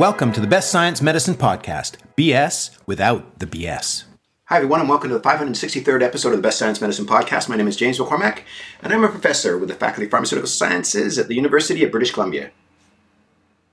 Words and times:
Welcome 0.00 0.32
to 0.32 0.40
the 0.40 0.46
Best 0.46 0.70
Science 0.70 1.02
Medicine 1.02 1.34
Podcast, 1.34 1.96
BS 2.16 2.70
without 2.86 3.38
the 3.38 3.46
BS. 3.46 4.04
Hi, 4.46 4.56
everyone, 4.56 4.80
and 4.80 4.88
welcome 4.88 5.10
to 5.10 5.18
the 5.18 5.22
563rd 5.22 6.00
episode 6.00 6.30
of 6.30 6.36
the 6.36 6.42
Best 6.42 6.58
Science 6.58 6.80
Medicine 6.80 7.04
Podcast. 7.04 7.50
My 7.50 7.56
name 7.56 7.68
is 7.68 7.76
James 7.76 7.98
McCormack, 7.98 8.44
and 8.80 8.94
I'm 8.94 9.04
a 9.04 9.10
professor 9.10 9.58
with 9.58 9.68
the 9.68 9.74
Faculty 9.74 10.06
of 10.06 10.10
Pharmaceutical 10.10 10.48
Sciences 10.48 11.18
at 11.18 11.28
the 11.28 11.34
University 11.34 11.84
of 11.84 11.90
British 11.90 12.12
Columbia. 12.12 12.50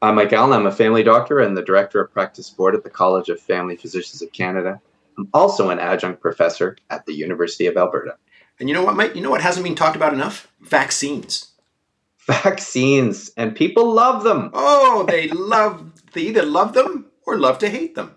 I'm 0.01 0.15
Mike 0.15 0.33
Allen. 0.33 0.51
I'm 0.51 0.65
a 0.65 0.71
family 0.73 1.01
doctor 1.01 1.39
and 1.39 1.55
the 1.55 1.61
director 1.61 2.01
of 2.01 2.11
practice 2.11 2.49
board 2.49 2.75
at 2.75 2.83
the 2.83 2.89
College 2.89 3.29
of 3.29 3.39
Family 3.39 3.77
Physicians 3.77 4.21
of 4.21 4.29
Canada. 4.33 4.81
I'm 5.17 5.29
also 5.33 5.69
an 5.69 5.79
adjunct 5.79 6.19
professor 6.19 6.75
at 6.89 7.05
the 7.05 7.13
University 7.13 7.67
of 7.67 7.77
Alberta. 7.77 8.17
And 8.59 8.67
you 8.67 8.75
know 8.75 8.83
what, 8.83 8.97
Mike? 8.97 9.15
You 9.15 9.21
know 9.21 9.31
what 9.31 9.39
hasn't 9.39 9.63
been 9.63 9.75
talked 9.75 9.95
about 9.95 10.13
enough? 10.13 10.51
Vaccines. 10.59 11.51
Vaccines, 12.27 13.31
and 13.37 13.55
people 13.55 13.93
love 13.93 14.25
them. 14.25 14.49
Oh, 14.53 15.05
they 15.07 15.29
love, 15.29 15.89
they 16.17 16.23
either 16.23 16.43
love 16.43 16.73
them 16.73 17.05
or 17.25 17.37
love 17.37 17.59
to 17.59 17.69
hate 17.69 17.95
them. 17.95 18.15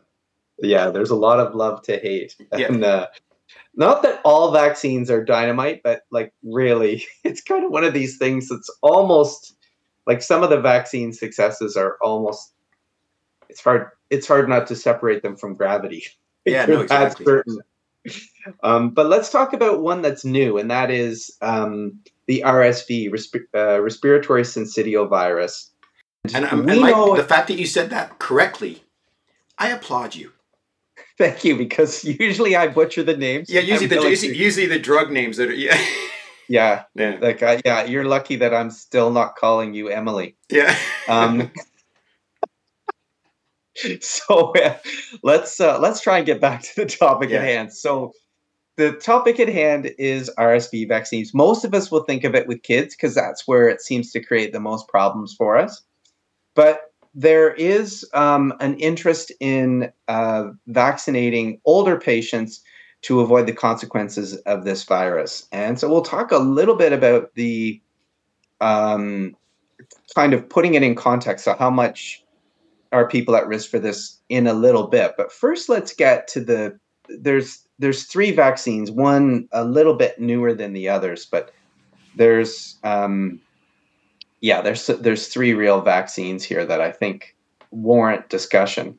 Yeah, 0.59 0.91
there's 0.91 1.11
a 1.11 1.17
lot 1.17 1.39
of 1.39 1.55
love 1.55 1.83
to 1.83 1.99
hate. 1.99 2.35
Yeah. 2.57 2.67
And 2.69 2.85
uh, 2.85 3.09
not 3.75 4.03
that 4.03 4.21
all 4.25 4.53
vaccines 4.53 5.11
are 5.11 5.25
dynamite, 5.25 5.83
but 5.83 6.03
like 6.11 6.33
really, 6.43 7.05
it's 7.25 7.43
kind 7.43 7.65
of 7.65 7.71
one 7.71 7.85
of 7.85 7.95
these 7.95 8.17
things 8.19 8.49
that's 8.49 8.71
almost 8.83 9.55
like 10.07 10.23
some 10.23 10.43
of 10.43 10.51
the 10.51 10.61
vaccine 10.61 11.13
successes 11.13 11.77
are 11.77 11.99
almost 12.01 12.55
it's 13.49 13.63
hard 13.63 13.89
it's 14.09 14.27
hard 14.27 14.49
not 14.49 14.67
to 14.69 14.77
separate 14.77 15.23
them 15.23 15.37
from 15.37 15.55
gravity. 15.55 16.05
Yeah, 16.47 16.65
no, 16.65 16.85
That's 16.85 17.21
exactly. 17.21 17.27
certain. 17.27 17.59
Um, 18.63 18.91
but 18.91 19.09
let's 19.09 19.31
talk 19.31 19.53
about 19.53 19.83
one 19.83 20.01
that's 20.01 20.25
new, 20.25 20.57
and 20.57 20.71
that 20.71 20.91
is 20.91 21.37
um, 21.43 22.01
the 22.27 22.43
RSV, 22.47 23.11
resp- 23.11 23.55
uh, 23.55 23.83
respiratory 23.83 24.43
syncytial 24.43 25.07
virus. 25.07 25.70
And, 26.35 26.45
um, 26.45 26.67
We 26.67 26.93
and 26.93 27.19
the 27.19 27.25
fact 27.25 27.49
that 27.49 27.59
you 27.59 27.67
said 27.67 27.91
that 27.91 28.19
correctly, 28.19 28.85
I 29.59 29.71
applaud 29.71 30.15
you. 30.15 30.33
Thank 31.17 31.45
you, 31.45 31.57
because 31.57 32.05
usually 32.05 32.57
I 32.57 32.69
butcher 32.69 33.03
the 33.03 33.17
names. 33.17 33.51
Yeah, 33.51 33.61
usually 33.61 33.87
the 33.87 34.03
usually, 34.03 34.37
usually 34.37 34.67
the 34.67 34.79
drug 34.79 35.11
names 35.11 35.37
that 35.39 35.49
are 35.49 35.55
yeah, 35.55 35.79
yeah, 36.49 36.85
yeah, 36.95 37.19
like 37.21 37.43
uh, 37.43 37.61
yeah, 37.65 37.85
you're 37.85 38.05
lucky 38.05 38.37
that 38.37 38.55
I'm 38.55 38.71
still 38.71 39.11
not 39.11 39.37
calling 39.37 39.75
you 39.75 39.89
Emily. 39.89 40.37
yeah. 40.51 40.77
Um, 41.09 41.51
so 44.01 44.53
uh, 44.53 44.77
let's 45.23 45.59
uh, 45.61 45.79
let's 45.81 46.01
try 46.01 46.19
and 46.19 46.27
get 46.27 46.41
back 46.41 46.63
to 46.63 46.77
the 46.77 46.87
topic 46.87 47.31
at 47.33 47.43
hand. 47.43 47.73
So 47.73 48.13
the 48.77 48.93
topic 48.93 49.41
at 49.41 49.49
hand 49.49 49.93
is 49.99 50.31
RSV 50.39 50.87
vaccines. 50.89 51.35
Most 51.35 51.65
of 51.65 51.75
us 51.75 51.91
will 51.91 52.05
think 52.05 52.23
of 52.25 52.35
it 52.35 52.47
with 52.47 52.63
kids 52.63 52.95
because 52.95 53.15
that's 53.15 53.49
where 53.49 53.69
it 53.69 53.81
seems 53.81 54.13
to 54.13 54.23
create 54.23 54.53
the 54.53 54.61
most 54.61 54.87
problems 54.89 55.35
for 55.37 55.57
us. 55.57 55.83
But 56.55 56.93
there 57.15 57.53
is 57.55 58.09
um, 58.15 58.55
an 58.61 58.77
interest 58.79 59.33
in 59.41 59.93
uh, 60.09 60.51
vaccinating 60.67 61.61
older 61.65 61.99
patients 61.99 62.63
to 63.03 63.21
avoid 63.21 63.47
the 63.47 63.53
consequences 63.53 64.37
of 64.39 64.65
this 64.65 64.85
virus. 64.85 65.49
And 65.53 65.79
so 65.79 65.89
we'll 65.89 66.03
talk 66.03 66.33
a 66.33 66.39
little 66.39 66.77
bit 66.77 66.93
about 66.93 67.35
the 67.35 67.81
um, 68.61 69.35
kind 70.15 70.35
of 70.35 70.49
putting 70.49 70.75
it 70.75 70.83
in 70.83 70.95
context. 70.95 71.45
So, 71.45 71.55
how 71.59 71.71
much 71.71 72.23
are 72.93 73.09
people 73.09 73.37
at 73.37 73.47
risk 73.47 73.71
for 73.71 73.79
this 73.79 74.19
in 74.29 74.47
a 74.47 74.53
little 74.53 74.87
bit? 74.87 75.15
But 75.17 75.33
first, 75.33 75.69
let's 75.69 75.95
get 75.95 76.29
to 76.29 76.41
the 76.41 76.79
there's 77.09 77.67
there's 77.79 78.05
three 78.05 78.31
vaccines. 78.31 78.91
One 78.91 79.49
a 79.53 79.65
little 79.65 79.95
bit 79.95 80.21
newer 80.21 80.53
than 80.53 80.75
the 80.75 80.89
others, 80.89 81.25
but 81.25 81.53
there's 82.15 82.79
um, 82.85 83.41
yeah, 84.41 84.61
there's 84.61 84.87
there's 84.87 85.29
three 85.29 85.55
real 85.55 85.81
vaccines 85.81 86.45
here 86.45 86.65
that 86.65 86.81
I 86.81 86.93
think 86.93 87.37
warrant 87.71 88.29
discussion. 88.29 88.99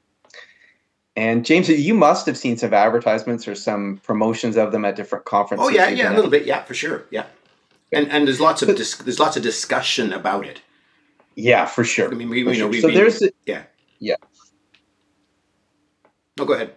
And 1.16 1.46
James, 1.46 1.68
you 1.68 1.94
must 1.94 2.26
have 2.26 2.38
seen 2.38 2.58
some 2.58 2.74
advertisements 2.74 3.48
or 3.48 3.56
some 3.56 4.00
promotions 4.04 4.56
of 4.56 4.72
them 4.72 4.86
at 4.86 4.96
different 4.96 5.26
conferences. 5.26 5.68
Oh 5.68 5.70
yeah, 5.70 5.90
yeah, 5.90 6.14
a 6.14 6.16
little 6.16 6.32
bit, 6.32 6.46
yeah, 6.46 6.64
for 6.64 6.74
sure, 6.74 7.06
yeah. 7.12 7.26
And 7.92 8.10
and 8.10 8.28
there's 8.28 8.40
lots 8.40 8.62
of 8.62 8.76
dis- 8.76 8.96
there's 8.96 9.20
lots 9.20 9.36
of 9.36 9.44
discussion 9.44 10.14
about 10.14 10.46
it. 10.46 10.62
Yeah, 11.36 11.66
for 11.66 11.84
sure. 11.84 12.12
I 12.12 12.16
mean, 12.16 12.30
we, 12.30 12.44
For 12.44 12.52
you 12.54 12.60
know, 12.60 12.68
we've 12.68 12.82
so 12.82 12.88
been- 12.88 12.96
there's 12.96 13.24
yeah, 13.46 13.64
Yeah. 14.00 14.16
No, 16.38 16.46
go 16.46 16.54
ahead. 16.54 16.76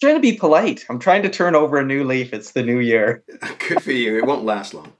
trying 0.00 0.14
to 0.14 0.20
be 0.20 0.32
polite. 0.32 0.86
I'm 0.88 0.98
trying 0.98 1.22
to 1.22 1.28
turn 1.28 1.54
over 1.54 1.76
a 1.76 1.84
new 1.84 2.04
leaf. 2.04 2.32
It's 2.32 2.52
the 2.52 2.62
new 2.62 2.78
year. 2.78 3.22
Good 3.68 3.82
for 3.82 3.92
you. 3.92 4.16
It 4.16 4.24
won't 4.24 4.44
last 4.44 4.72
long. 4.72 4.92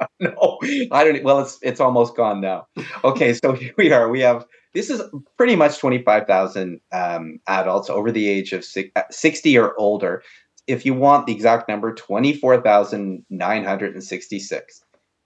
no, 0.20 0.58
I 0.90 1.04
don't. 1.04 1.22
Well, 1.24 1.40
it's 1.40 1.58
it's 1.62 1.80
almost 1.80 2.16
gone 2.16 2.40
now. 2.40 2.66
Okay, 3.04 3.34
so 3.34 3.52
here 3.54 3.74
we 3.76 3.92
are. 3.92 4.08
We 4.08 4.20
have 4.20 4.46
this 4.74 4.90
is 4.90 5.02
pretty 5.36 5.56
much 5.56 5.78
twenty 5.78 6.02
five 6.02 6.26
thousand 6.26 6.80
um, 6.92 7.40
adults 7.48 7.90
over 7.90 8.12
the 8.12 8.28
age 8.28 8.52
of 8.52 8.64
six, 8.64 8.90
uh, 8.96 9.02
sixty 9.10 9.58
or 9.58 9.78
older. 9.78 10.22
If 10.66 10.84
you 10.84 10.94
want 10.94 11.26
the 11.26 11.32
exact 11.32 11.68
number, 11.68 11.94
twenty 11.94 12.32
four 12.32 12.60
thousand 12.60 13.24
nine 13.30 13.64
hundred 13.64 13.94
and 13.94 14.04
sixty 14.04 14.38
six 14.38 14.82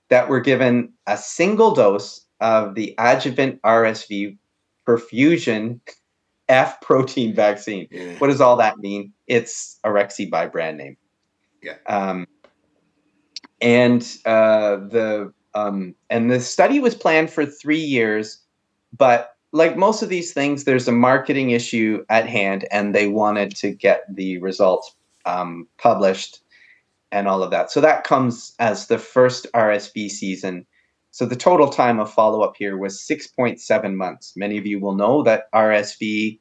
that 0.09 0.29
were 0.29 0.41
given 0.41 0.93
a 1.07 1.17
single 1.17 1.75
dose 1.75 2.27
of 2.41 2.75
the 2.75 2.95
adjuvant 2.99 3.61
RSV 3.63 4.37
prefusion 4.87 5.81
F 6.49 6.81
protein 6.81 7.35
vaccine. 7.35 7.89
Yeah. 7.91 8.19
What 8.19 8.29
does 8.29 8.41
all 8.41 8.57
that 8.57 8.79
mean? 8.79 9.13
It's 9.27 9.79
Arexvy 9.85 10.31
by 10.31 10.47
brand 10.47 10.79
name. 10.79 10.97
Yeah. 11.63 11.77
Um, 11.87 12.27
and 13.63 14.03
uh, 14.27 14.77
the 14.77 15.33
um, 15.55 15.95
and 16.11 16.31
the 16.31 16.41
study 16.41 16.81
was 16.81 16.95
planned 16.95 17.31
for 17.31 17.47
three 17.47 17.81
years, 17.81 18.39
but 18.97 19.37
like 19.53 19.77
most 19.77 20.03
of 20.03 20.09
these 20.09 20.33
things, 20.33 20.65
there's 20.65 20.89
a 20.89 20.93
marketing 20.93 21.51
issue 21.51 22.05
at 22.09 22.29
hand, 22.29 22.67
and 22.71 22.95
they 22.95 23.07
wanted 23.07 23.55
to 23.57 23.71
get 23.71 24.05
the 24.13 24.39
results 24.39 24.95
um, 25.25 25.69
published 25.79 26.41
and 27.13 27.29
all 27.29 27.43
of 27.43 27.51
that. 27.51 27.71
So 27.71 27.81
that 27.83 28.05
comes 28.05 28.55
as 28.59 28.87
the 28.87 28.99
first 28.99 29.47
RSV 29.53 30.11
season. 30.11 30.67
So 31.11 31.27
the 31.27 31.37
total 31.37 31.69
time 31.69 32.01
of 32.01 32.11
follow 32.11 32.41
up 32.41 32.55
here 32.57 32.79
was 32.79 32.99
6.7 32.99 33.95
months. 33.95 34.33
Many 34.35 34.57
of 34.57 34.67
you 34.67 34.81
will 34.81 34.95
know 34.95 35.23
that 35.25 35.53
RSV 35.53 36.41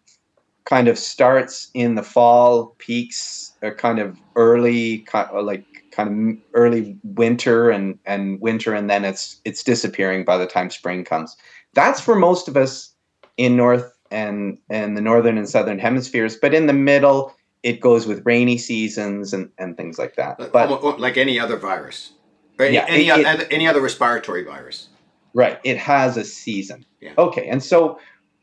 kind 0.63 0.87
of 0.87 0.97
starts 0.97 1.69
in 1.73 1.95
the 1.95 2.03
fall, 2.03 2.67
peaks 2.77 3.51
are 3.61 3.75
kind 3.75 3.99
of 3.99 4.17
early, 4.37 5.05
like 5.33 5.65
kind 5.91 6.09
of 6.33 6.37
early 6.53 6.97
winter 7.03 7.69
and 7.69 7.97
and 8.05 8.39
winter, 8.41 8.73
and 8.73 8.89
then 8.89 9.05
it's 9.05 9.39
it's 9.45 9.63
disappearing 9.63 10.25
by 10.25 10.37
the 10.37 10.45
time 10.47 10.69
spring 10.69 11.03
comes. 11.03 11.35
That's 11.73 12.01
for 12.01 12.15
most 12.15 12.47
of 12.47 12.57
us 12.57 12.93
in 13.37 13.55
North 13.55 13.93
and 14.09 14.57
and 14.69 14.97
the 14.97 15.01
northern 15.01 15.37
and 15.37 15.47
southern 15.49 15.79
hemispheres, 15.79 16.35
but 16.35 16.53
in 16.53 16.67
the 16.67 16.73
middle, 16.73 17.33
it 17.63 17.79
goes 17.79 18.05
with 18.07 18.25
rainy 18.25 18.57
seasons 18.57 19.33
and 19.33 19.49
and 19.57 19.77
things 19.77 19.97
like 19.97 20.15
that. 20.15 20.39
Like, 20.39 20.51
But 20.51 20.99
like 20.99 21.17
any 21.17 21.39
other 21.39 21.57
virus, 21.57 22.13
any 22.59 22.75
Yeah, 22.75 22.85
any, 22.87 23.07
it- 23.09 23.25
other, 23.25 23.47
any 23.51 23.67
other 23.67 23.81
respiratory 23.81 24.43
virus. 24.43 24.89
Right. 25.33 25.59
It 25.63 25.77
has 25.77 26.17
a 26.17 26.25
season. 26.25 26.85
Yeah. 26.99 27.13
Okay. 27.17 27.47
And 27.47 27.63
so 27.63 27.97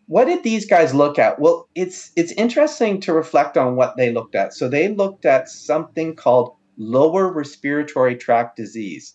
what 0.07 0.25
did 0.25 0.43
these 0.43 0.65
guys 0.65 0.95
look 0.95 1.19
at? 1.19 1.39
Well, 1.39 1.69
it's 1.75 2.13
it's 2.17 2.33
interesting 2.33 2.99
to 3.03 3.13
reflect 3.13 3.59
on 3.59 3.77
what 3.77 3.99
they 3.99 4.11
looked 4.11 4.35
at. 4.35 4.55
So 4.55 4.69
they 4.71 4.89
looked 4.89 5.27
at 5.27 5.51
something 5.51 6.17
called 6.17 6.55
lower 6.79 7.31
respiratory 7.31 8.17
tract 8.17 8.57
disease. 8.57 9.15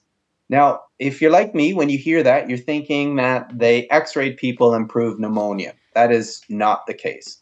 Now, 0.50 0.82
if 1.00 1.22
you're 1.22 1.32
like 1.32 1.56
me, 1.56 1.74
when 1.74 1.90
you 1.90 1.98
hear 1.98 2.22
that, 2.22 2.50
you're 2.50 2.58
thinking 2.58 3.16
that 3.16 3.58
they 3.58 3.88
x-rayed 3.90 4.38
people 4.38 4.74
and 4.74 4.90
proved 4.90 5.20
pneumonia. 5.20 5.74
That 5.96 6.12
is 6.12 6.42
not 6.50 6.86
the 6.86 6.94
case. 6.94 7.40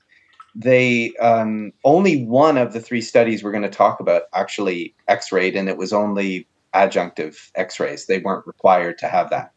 They 0.53 1.13
um, 1.19 1.73
only 1.83 2.25
one 2.25 2.57
of 2.57 2.73
the 2.73 2.81
three 2.81 3.01
studies 3.01 3.43
we're 3.43 3.51
going 3.51 3.63
to 3.63 3.69
talk 3.69 3.99
about 3.99 4.23
actually 4.33 4.93
x-rayed, 5.07 5.55
and 5.55 5.69
it 5.69 5.77
was 5.77 5.93
only 5.93 6.47
adjunctive 6.73 7.51
x-rays. 7.55 8.05
They 8.05 8.19
weren't 8.19 8.47
required 8.47 8.97
to 8.99 9.07
have 9.07 9.29
that. 9.29 9.51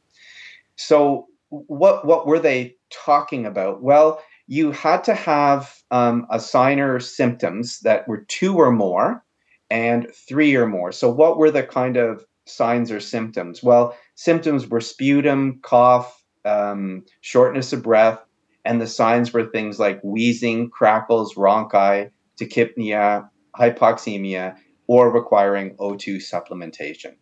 So 0.77 1.27
what 1.49 2.07
what 2.07 2.27
were 2.27 2.39
they 2.39 2.77
talking 2.91 3.47
about? 3.47 3.83
Well, 3.83 4.23
you 4.47 4.73
had 4.73 5.05
to 5.05 5.15
have 5.15 5.83
um, 5.91 6.27
a 6.31 6.39
sign 6.39 6.79
or 6.79 7.01
symptoms 7.01 7.81
that 7.81 8.07
were 8.07 8.25
two 8.29 8.57
or 8.57 8.71
more 8.71 9.24
and 9.75 10.07
three 10.15 10.55
or 10.55 10.69
more. 10.69 10.93
So 10.93 11.11
what 11.11 11.37
were 11.37 11.51
the 11.51 11.65
kind 11.65 11.97
of 11.97 12.25
signs 12.47 12.93
or 12.93 13.01
symptoms? 13.01 13.61
Well, 13.61 13.97
symptoms 14.15 14.69
were 14.69 14.81
sputum, 14.81 15.59
cough, 15.63 16.23
um, 16.45 17.05
shortness 17.23 17.73
of 17.73 17.83
breath, 17.83 18.21
and 18.65 18.81
the 18.81 18.87
signs 18.87 19.33
were 19.33 19.47
things 19.47 19.81
like 19.81 20.01
wheezing, 20.05 20.71
crackles, 20.71 21.35
rhonchi, 21.35 22.09
tachypnea, 22.41 23.29
hypoxemia, 23.59 24.57
or 24.87 25.11
requiring 25.11 25.75
O2 25.79 26.19
supplementation. 26.19 27.17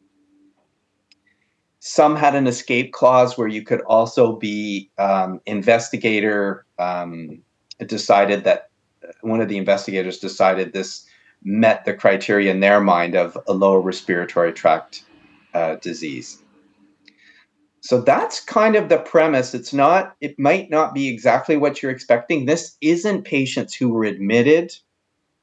Some 1.79 2.17
had 2.17 2.35
an 2.35 2.47
escape 2.47 2.93
clause 2.93 3.39
where 3.39 3.49
you 3.49 3.63
could 3.63 3.81
also 3.87 4.37
be 4.37 4.91
um, 4.99 5.41
investigator 5.47 6.67
um, 6.79 7.43
decided 7.87 8.45
that 8.45 8.69
one 9.23 9.41
of 9.41 9.49
the 9.49 9.57
investigators 9.57 10.19
decided 10.19 10.75
this 10.75 11.07
met 11.45 11.85
the 11.85 11.95
criteria 11.95 12.51
in 12.51 12.61
their 12.61 12.81
mind 12.81 13.15
of 13.15 13.37
a 13.49 13.53
lower 13.53 13.81
respiratory 13.81 14.53
tract 14.53 15.05
uh, 15.55 15.77
disease. 15.77 16.39
so 17.81 18.01
that's 18.01 18.41
kind 18.41 18.77
of 18.77 18.89
the 18.89 18.99
premise. 18.99 19.55
It's 19.55 19.73
not, 19.73 20.17
it 20.21 20.39
might 20.39 20.71
not 20.71 20.95
be 20.95 21.09
exactly 21.09 21.57
what 21.57 21.83
you're 21.83 21.91
expecting. 21.93 22.47
This 22.47 22.77
isn't 22.81 23.25
patients 23.25 23.75
who 23.75 23.89
were 23.91 24.05
admitted 24.05 24.73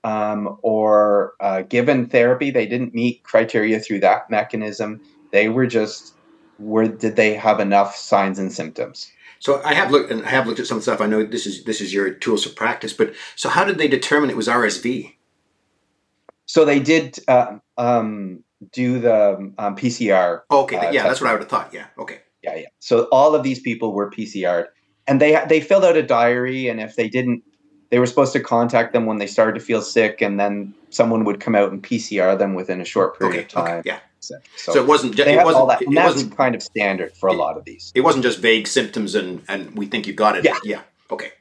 um, 0.04 0.57
or 0.62 1.34
uh, 1.42 1.63
given 1.63 2.07
therapy. 2.07 2.50
They 2.50 2.66
didn't 2.66 2.95
meet 2.95 3.24
criteria 3.24 3.80
through 3.80 4.00
that 4.00 4.30
mechanism. 4.30 5.02
They 5.31 5.50
were 5.50 5.68
just, 5.68 6.13
were 6.57 6.88
did 6.88 7.18
they 7.18 7.34
have 7.34 7.60
enough 7.60 7.95
signs 7.95 8.40
and 8.40 8.52
symptoms? 8.52 9.12
So 9.40 9.62
I 9.63 9.74
have 9.74 9.92
looked 9.92 10.12
and 10.12 10.25
I 10.25 10.30
have 10.30 10.48
looked 10.48 10.60
at 10.60 10.68
some 10.68 10.81
stuff. 10.81 11.02
I 11.02 11.07
know 11.07 11.24
this 11.24 11.45
is 11.45 11.63
this 11.63 11.81
is 11.81 11.94
your 11.94 12.12
tools 12.12 12.45
of 12.45 12.56
practice, 12.56 12.94
but 12.94 13.13
so 13.36 13.50
how 13.50 13.63
did 13.63 13.78
they 13.78 13.88
determine 13.88 14.30
it 14.30 14.36
was 14.36 14.48
RSV? 14.48 15.13
So 16.50 16.66
they 16.66 16.80
did 16.80 17.19
uh, 17.28 17.60
um, 17.78 18.44
do 18.72 18.98
the 18.98 19.54
um, 19.60 19.75
PCR. 19.75 20.42
Oh, 20.50 20.63
okay, 20.63 20.78
uh, 20.78 20.92
yeah, 20.92 21.04
that's 21.04 21.22
what 21.22 21.30
I 21.30 21.34
would 21.34 21.42
have 21.42 21.48
thought. 21.48 21.72
Yeah, 21.72 21.86
okay. 22.00 22.22
Yeah, 22.42 22.56
yeah. 22.56 22.66
So 22.80 23.04
all 23.12 23.36
of 23.36 23.44
these 23.44 23.60
people 23.60 23.94
were 23.94 24.10
PCR'd, 24.10 24.68
and 25.07 25.22
they 25.22 25.40
they 25.48 25.62
filled 25.62 25.86
out 25.86 25.96
a 25.96 26.01
diary, 26.01 26.68
and 26.68 26.81
if 26.81 26.96
they 26.96 27.07
didn't, 27.07 27.44
they 27.92 28.00
were 28.00 28.07
supposed 28.07 28.34
to 28.34 28.40
contact 28.40 28.94
them 28.94 29.06
when 29.06 29.19
they 29.19 29.28
started 29.28 29.60
to 29.60 29.63
feel 29.63 29.84
sick, 29.84 30.24
and 30.24 30.40
then 30.40 30.74
someone 30.90 31.24
would 31.24 31.40
come 31.40 31.54
out 31.54 31.72
and 31.72 31.84
PCR 31.84 32.36
them 32.36 32.56
within 32.56 32.81
a 32.81 32.86
short 32.86 33.19
period 33.19 33.36
okay, 33.36 33.44
of 33.44 33.48
time. 33.50 33.80
Okay, 33.81 33.90
yeah. 33.90 34.00
So, 34.19 34.36
so, 34.57 34.81
it 34.81 34.88
wasn't. 34.88 35.16
Just, 35.16 35.30
it 35.30 35.45
wasn't. 35.45 35.68
That, 35.68 35.81
it 35.84 35.90
wasn't 35.90 36.36
kind 36.36 36.56
of 36.56 36.63
standard 36.63 37.16
for 37.16 37.30
a 37.30 37.34
lot 37.34 37.57
of 37.57 37.66
these. 37.66 37.92
It 37.94 38.02
wasn't 38.02 38.24
just 38.24 38.40
vague 38.40 38.68
symptoms 38.68 39.13
and 39.13 39.44
and 39.48 39.78
we 39.78 39.86
think 39.86 40.07
you 40.07 40.13
got 40.13 40.36
it. 40.36 40.45
Yeah. 40.45 40.57
Yeah. 40.63 40.81
Okay. 41.12 41.31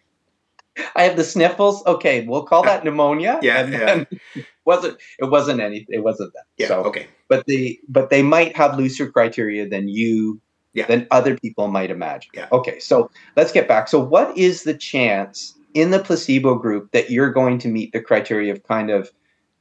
I 0.97 1.05
have 1.05 1.17
the 1.17 1.25
sniffles. 1.25 1.85
Okay, 1.87 2.27
we'll 2.27 2.45
call 2.45 2.63
that 2.63 2.85
pneumonia. 2.85 3.39
Yeah. 3.43 3.67
yeah. 3.67 4.05
It 4.35 4.47
wasn't. 4.65 4.99
It 5.19 5.31
wasn't 5.31 5.61
any 5.61 5.87
It 5.89 6.03
wasn't 6.03 6.33
that. 6.35 6.45
Yeah. 6.57 6.69
So, 6.69 6.83
okay. 6.85 7.07
But 7.29 7.47
they 7.47 7.79
but 7.89 8.11
they 8.11 8.23
might 8.23 8.57
have 8.57 8.79
looser 8.79 9.11
criteria 9.11 9.69
than 9.69 9.89
you. 9.89 10.41
Yeah. 10.75 10.87
Than 10.87 11.07
other 11.11 11.37
people 11.37 11.69
might 11.69 11.91
imagine. 11.91 12.31
Yeah. 12.35 12.49
Okay. 12.53 12.79
So 12.79 13.11
let's 13.37 13.51
get 13.51 13.67
back. 13.67 13.89
So 13.89 13.99
what 13.99 14.37
is 14.37 14.63
the 14.63 14.75
chance 14.75 15.55
in 15.75 15.91
the 15.91 15.99
placebo 15.99 16.55
group 16.57 16.93
that 16.93 17.11
you're 17.11 17.33
going 17.33 17.59
to 17.61 17.69
meet 17.69 17.93
the 17.93 18.01
criteria 18.01 18.53
of 18.53 18.63
kind 18.63 18.91
of 18.91 19.11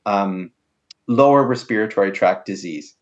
um, 0.06 0.52
lower 1.08 1.48
respiratory 1.48 2.12
tract 2.12 2.46
disease? 2.46 2.98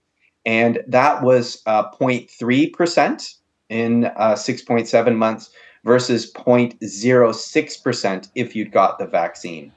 and 0.45 0.83
that 0.87 1.23
was 1.23 1.61
uh, 1.65 1.89
0.3% 1.91 3.35
in 3.69 4.05
uh, 4.05 4.33
6.7 4.33 5.15
months 5.15 5.49
versus 5.85 6.33
0.06% 6.33 8.29
if 8.35 8.55
you'd 8.55 8.71
got 8.71 8.99
the 8.99 9.05
vaccine. 9.05 9.71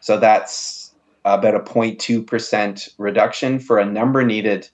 So 0.00 0.18
that's 0.18 0.92
about 1.24 1.54
a 1.54 1.60
0.2% 1.60 2.88
reduction 2.98 3.60
for 3.60 3.78
a 3.78 3.84
number 3.84 4.24
needed 4.24 4.68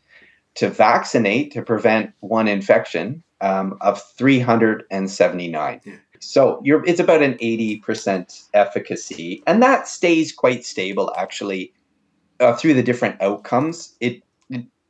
to 0.54 0.70
vaccinate 0.70 1.52
to 1.52 1.60
prevent 1.60 2.12
one 2.20 2.48
infection 2.48 3.22
um, 3.40 3.76
of 3.82 4.00
379. 4.12 5.80
Yeah. 5.84 5.94
So 6.20 6.62
it's 6.64 7.00
about 7.00 7.22
an 7.22 7.34
80% 7.34 8.48
efficacy, 8.54 9.42
and 9.46 9.62
that 9.62 9.86
stays 9.86 10.32
quite 10.32 10.64
stable 10.64 11.12
actually 11.18 11.74
uh, 12.40 12.54
through 12.54 12.74
the 12.74 12.82
different 12.82 13.20
outcomes. 13.20 13.94
It 14.00 14.22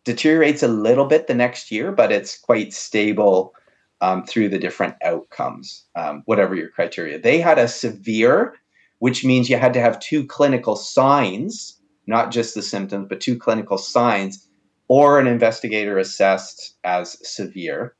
deteriorates 0.04 0.62
a 0.62 0.68
little 0.68 1.06
bit 1.06 1.26
the 1.26 1.34
next 1.34 1.72
year, 1.72 1.90
but 1.90 2.12
it's 2.12 2.38
quite 2.38 2.72
stable 2.72 3.54
um, 4.00 4.24
through 4.24 4.48
the 4.48 4.58
different 4.58 4.94
outcomes, 5.02 5.84
um, 5.94 6.22
whatever 6.26 6.54
your 6.54 6.68
criteria. 6.68 7.18
They 7.18 7.40
had 7.40 7.58
a 7.58 7.68
severe, 7.68 8.54
which 8.98 9.24
means 9.24 9.48
you 9.48 9.56
had 9.56 9.72
to 9.74 9.80
have 9.80 10.00
two 10.00 10.26
clinical 10.26 10.76
signs, 10.76 11.80
not 12.06 12.30
just 12.30 12.54
the 12.54 12.62
symptoms, 12.62 13.06
but 13.08 13.20
two 13.20 13.38
clinical 13.38 13.78
signs, 13.78 14.48
or 14.88 15.18
an 15.18 15.26
investigator 15.26 15.98
assessed 15.98 16.76
as 16.84 17.16
severe. 17.28 17.96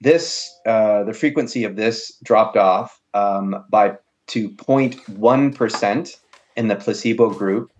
This, 0.00 0.50
uh, 0.66 1.04
the 1.04 1.14
frequency 1.14 1.64
of 1.64 1.76
this 1.76 2.18
dropped 2.22 2.56
off 2.56 3.00
um, 3.14 3.64
by 3.70 3.96
to 4.28 4.50
0.1% 4.50 6.16
in 6.56 6.68
the 6.68 6.76
placebo 6.76 7.30
group 7.30 7.72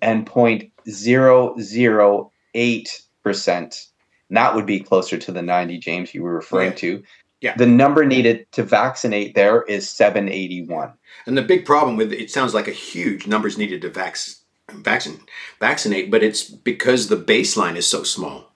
and 0.00 0.26
0.00 0.26 2.30
8%. 2.54 3.56
And 3.56 3.91
that 4.36 4.54
would 4.54 4.66
be 4.66 4.80
closer 4.80 5.18
to 5.18 5.32
the 5.32 5.42
90, 5.42 5.78
James, 5.78 6.14
you 6.14 6.22
were 6.22 6.34
referring 6.34 6.70
Right. 6.70 6.78
to. 6.78 7.02
Yeah. 7.40 7.54
The 7.56 7.66
number 7.66 8.04
needed 8.04 8.46
to 8.52 8.62
vaccinate 8.62 9.34
there 9.34 9.62
is 9.62 9.88
781. 9.88 10.92
And 11.26 11.36
the 11.36 11.42
big 11.42 11.64
problem 11.66 11.96
with 11.96 12.12
it, 12.12 12.30
sounds 12.30 12.54
like 12.54 12.68
a 12.68 12.72
huge 12.72 13.26
numbers 13.26 13.58
needed 13.58 13.82
to 13.82 13.90
vac- 13.90 14.16
vaccine, 14.70 15.20
vaccinate, 15.60 16.10
but 16.10 16.22
it's 16.22 16.44
because 16.44 17.08
the 17.08 17.16
baseline 17.16 17.76
is 17.76 17.86
so 17.86 18.04
small. 18.04 18.52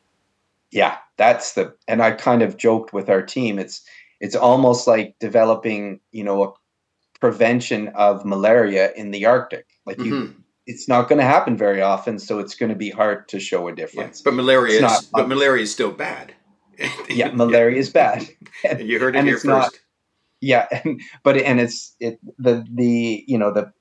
Yeah, 0.70 0.98
that's 1.16 1.54
the 1.54 1.74
and 1.88 2.02
I 2.02 2.12
kind 2.12 2.42
of 2.42 2.56
joked 2.56 2.92
with 2.92 3.08
our 3.08 3.22
team. 3.22 3.58
It's 3.58 3.82
it's 4.20 4.36
almost 4.36 4.86
like 4.86 5.14
developing, 5.20 6.00
you 6.12 6.24
know, 6.24 6.42
a 6.44 6.52
prevention 7.20 7.88
of 7.88 8.24
malaria 8.24 8.92
in 8.94 9.10
the 9.10 9.26
Arctic. 9.26 9.66
Like 9.84 9.98
you 9.98 10.14
Mhm. 10.14 10.34
It's 10.66 10.88
not 10.88 11.08
going 11.08 11.18
to 11.18 11.24
happen 11.24 11.56
very 11.56 11.80
often, 11.80 12.18
so 12.18 12.38
it's 12.38 12.54
going 12.54 12.70
to 12.70 12.76
be 12.76 12.90
hard 12.90 13.28
to 13.28 13.38
show 13.40 13.68
a 13.68 13.70
Yeah. 13.70 13.76
difference. 13.76 14.20
But 14.22 14.34
malaria 14.34 14.84
It's 14.84 15.02
is 15.02 15.06
but 15.12 15.28
malaria 15.28 15.62
is 15.62 15.72
still 15.72 15.92
bad. 15.92 16.34
Yeah, 17.08 17.30
malaria 17.32 17.78
is 17.78 17.90
bad. 17.90 18.28
And- 18.68 18.80
You 18.80 18.98
heard 18.98 19.16
it 19.16 19.24
here 19.24 19.34
it's 19.36 19.44
not- 19.44 19.64
first. 19.72 19.80
yeah 20.40 20.66
and 20.84 21.00
but 21.22 21.36
and 21.38 21.60
it's 21.60 21.94
it 22.00 22.18
the 22.38 22.64
the 22.74 23.24
you 23.26 23.38
know 23.38 23.50
the 23.52 23.72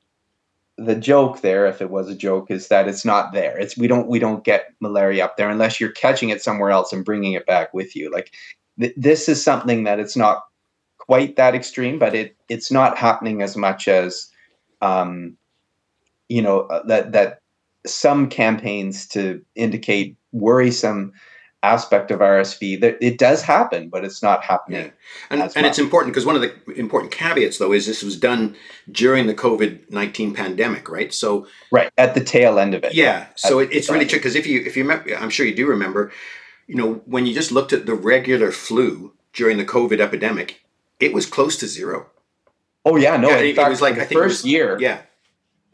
the 0.78 0.96
joke 0.96 1.42
there 1.42 1.66
if 1.68 1.82
it 1.82 1.90
was 1.90 2.10
a 2.10 2.16
joke 2.16 2.50
is 2.52 2.68
that 2.70 2.88
it's 2.88 3.04
not 3.06 3.32
there 3.34 3.58
it's 3.58 3.78
we 3.78 3.88
don't 3.88 4.08
we 4.08 4.20
don't 4.20 4.44
get 4.44 4.74
malaria 4.82 5.24
up 5.26 5.36
there 5.38 5.50
unless 5.50 5.80
you're 5.80 5.92
catching 5.92 6.30
it 6.30 6.42
somewhere 6.44 6.70
else 6.72 6.92
and 6.94 7.06
bringing 7.06 7.32
it 7.34 7.46
back 7.46 7.74
with 7.74 7.96
you 7.96 8.10
like 8.12 8.34
th- 8.80 8.94
this 8.98 9.28
is 9.30 9.42
something 9.44 9.84
that 9.86 10.00
it's 10.00 10.18
not 10.18 10.44
quite 10.98 11.36
that 11.38 11.56
extreme 11.56 11.98
but 12.00 12.14
it 12.14 12.36
it's 12.50 12.72
not 12.72 12.98
happening 12.98 13.42
as 13.42 13.56
much 13.56 13.88
as 13.88 14.30
um 14.82 15.38
you 16.30 16.42
know 16.42 16.62
uh, 16.62 16.84
that 16.88 17.12
that 17.14 17.40
some 17.86 18.30
campaigns 18.30 19.08
to 19.08 19.44
indicate 19.56 20.18
worrisome 20.32 21.14
aspect 21.64 22.12
of 22.12 22.20
RSV 22.20 22.80
that 22.82 22.98
it 23.02 23.18
does 23.18 23.42
happen 23.42 23.90
but 23.90 24.06
it's 24.06 24.22
not 24.22 24.44
happening 24.44 24.92
And, 25.32 25.42
as 25.42 25.56
and 25.56 25.66
it's 25.66 25.80
important 25.80 26.14
because 26.14 26.26
one 26.26 26.36
of 26.36 26.42
the 26.44 26.54
important 26.76 27.12
caveats, 27.12 27.58
though, 27.58 27.72
is 27.74 27.88
this 27.88 28.04
was 28.04 28.18
done 28.20 28.56
during 28.92 29.26
the 29.26 29.34
COVID 29.34 29.90
nineteen 29.90 30.32
pandemic, 30.34 30.90
right? 30.90 31.12
So 31.14 31.48
right 31.72 31.92
at 31.98 32.14
the 32.14 32.24
tail 32.24 32.60
end 32.60 32.76
of 32.76 32.84
it 32.84 32.94
yeah, 32.94 33.28
so 33.36 33.60
it, 33.60 33.70
it's 33.72 33.90
really 33.90 34.06
tricky 34.06 34.20
because 34.20 34.36
if 34.36 34.46
you 34.46 34.62
if 34.62 34.78
you 34.78 34.84
remember, 34.84 35.16
I'm 35.16 35.32
sure 35.32 35.46
you 35.46 35.56
do 35.56 35.66
remember, 35.68 36.12
you 36.68 36.76
know, 36.76 37.02
when 37.06 37.26
you 37.26 37.34
just 37.34 37.52
looked 37.52 37.74
at 37.74 37.86
the 37.88 37.96
regular 37.96 38.52
flu 38.52 39.14
during 39.34 39.58
the 39.58 39.66
COVID 39.66 40.00
epidemic, 40.00 40.64
it 41.00 41.14
was 41.14 41.26
close 41.26 41.58
to 41.58 41.68
zero. 41.68 42.08
Oh 42.86 42.96
yeah, 42.96 43.18
no. 43.18 43.30
Yeah, 43.30 43.38
in 43.40 43.46
it- 43.46 43.58
it 43.58 43.70
was 43.70 43.82
like- 43.82 43.96
I 43.96 44.06
think 44.06 44.12
it 44.12 44.24
first 44.24 44.44
was- 44.44 44.52
year, 44.52 44.78
Yeah, 44.80 45.00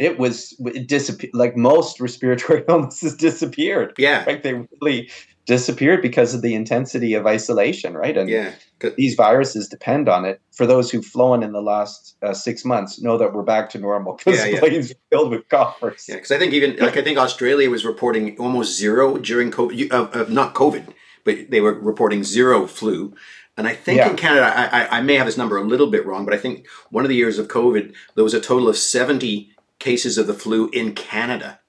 it 0.01 0.17
was 0.17 0.55
it 0.60 0.88
disappeared. 0.88 1.34
Like 1.34 1.55
most 1.55 2.00
respiratory 2.00 2.63
illnesses 2.70 3.15
disappeared. 3.15 3.93
yeah, 3.98 4.24
Like 4.25 4.43
they 4.43 4.53
really 4.81 5.10
disappeared 5.46 6.01
because 6.01 6.34
of 6.34 6.41
the 6.41 6.53
intensity 6.53 7.13
of 7.13 7.25
isolation, 7.25 7.93
right? 7.96 8.15
And 8.17 8.29
yeah. 8.29 8.51
these 8.98 9.15
viruses 9.15 9.67
depend 9.67 10.08
on 10.08 10.24
it. 10.25 10.39
For 10.51 10.65
those 10.65 10.91
who've 10.91 11.05
flown 11.05 11.43
in 11.43 11.51
the 11.51 11.62
last 11.62 12.15
uh, 12.22 12.34
six 12.34 12.63
months, 12.63 13.01
know 13.01 13.17
that 13.17 13.34
we're 13.34 13.43
back 13.43 13.70
to 13.72 13.79
normal 13.79 14.13
because 14.15 14.39
Yeah, 14.39 14.46
yeah. 14.46 14.60
planes 14.60 14.93
filled 15.12 15.31
with 15.31 15.48
coughers. 15.50 16.05
Yeah, 16.08 16.15
because 16.15 16.31
I 16.31 16.38
think 16.38 16.53
even 16.53 16.77
like 16.77 16.98
I 16.98 17.01
think 17.03 17.17
Australia 17.17 17.70
was 17.70 17.86
reporting 17.86 18.38
almost 18.38 18.77
zero 18.77 19.17
during 19.17 19.51
COVID, 19.51 19.91
uh, 19.91 20.10
uh, 20.13 20.25
not 20.29 20.53
COVID, 20.53 20.93
but 21.25 21.50
they 21.51 21.62
were 21.62 21.74
reporting 21.74 22.24
zero 22.24 22.65
flu. 22.67 23.13
And 23.58 23.67
I 23.67 23.75
think 23.75 23.98
Yeah. 23.98 24.10
in 24.10 24.15
Canada, 24.15 24.46
I, 24.55 24.84
I, 24.84 24.98
I 24.98 25.01
may 25.01 25.15
have 25.15 25.25
this 25.25 25.38
number 25.38 25.58
a 25.58 25.63
little 25.63 25.88
bit 25.91 26.05
wrong, 26.05 26.24
but 26.24 26.34
I 26.34 26.38
think 26.38 26.65
one 26.89 27.03
of 27.03 27.10
the 27.10 27.15
years 27.15 27.38
of 27.38 27.48
COVID, 27.48 27.93
there 28.15 28.24
was 28.24 28.34
a 28.34 28.39
total 28.39 28.70
of 28.70 28.77
seventy 28.77 29.51
cases 29.82 30.18
of 30.18 30.28
the 30.28 30.34
flu 30.34 30.70
in 30.70 30.94
Canada. 30.94 31.60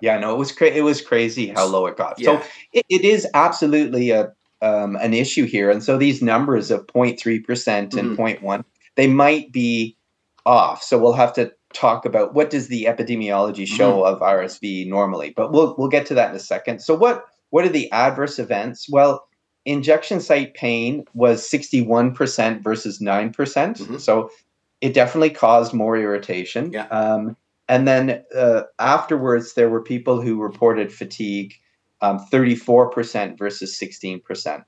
Yeah, 0.00 0.18
no, 0.18 0.34
it 0.34 0.38
was 0.38 0.52
cra- 0.52 0.68
it 0.68 0.82
was 0.82 1.00
crazy 1.00 1.46
how 1.48 1.64
low 1.66 1.86
it 1.86 1.96
got. 1.96 2.18
Yeah. 2.18 2.40
So 2.42 2.46
it, 2.74 2.84
it 2.90 3.04
is 3.04 3.26
absolutely 3.32 4.10
a 4.10 4.32
um, 4.60 4.96
an 4.96 5.14
issue 5.14 5.44
here, 5.46 5.70
and 5.70 5.82
so 5.82 5.96
these 5.96 6.20
numbers 6.22 6.70
of 6.70 6.86
0.3 6.88 7.44
percent 7.44 7.94
and 7.94 8.16
Mhm. 8.16 8.40
0.1, 8.40 8.64
they 8.96 9.06
might 9.06 9.52
be 9.52 9.96
off. 10.44 10.82
So 10.82 10.98
we'll 10.98 11.12
have 11.14 11.32
to 11.34 11.52
talk 11.72 12.04
about 12.06 12.34
what 12.34 12.50
does 12.50 12.68
the 12.68 12.84
epidemiology 12.84 13.66
show 13.66 14.02
of 14.04 14.20
RSV 14.20 14.86
normally, 14.88 15.32
but 15.36 15.52
we'll 15.52 15.74
we'll 15.78 15.88
get 15.88 16.06
to 16.06 16.14
that 16.14 16.30
in 16.30 16.36
a 16.36 16.40
second. 16.40 16.80
So 16.80 16.94
what 16.94 17.24
what 17.50 17.64
are 17.64 17.70
the 17.70 17.90
adverse 17.92 18.38
events? 18.38 18.86
Well, 18.90 19.26
injection 19.64 20.20
site 20.20 20.54
pain 20.54 21.04
was 21.14 21.48
61 21.48 22.12
percent 22.14 22.62
versus 22.62 23.00
nine 23.00 23.32
percent. 23.32 23.78
Mhm. 23.78 24.00
So 24.00 24.30
it 24.80 24.94
definitely 24.94 25.30
caused 25.30 25.72
more 25.72 25.96
irritation. 25.96 26.72
Yeah. 26.72 26.86
Um, 26.86 27.36
and 27.68 27.86
then 27.88 28.24
uh, 28.34 28.62
afterwards, 28.78 29.54
there 29.54 29.68
were 29.68 29.82
people 29.82 30.20
who 30.20 30.40
reported 30.40 30.92
fatigue, 30.92 31.54
um, 32.00 32.24
34% 32.30 33.38
versus 33.38 33.78
16%. 33.78 34.64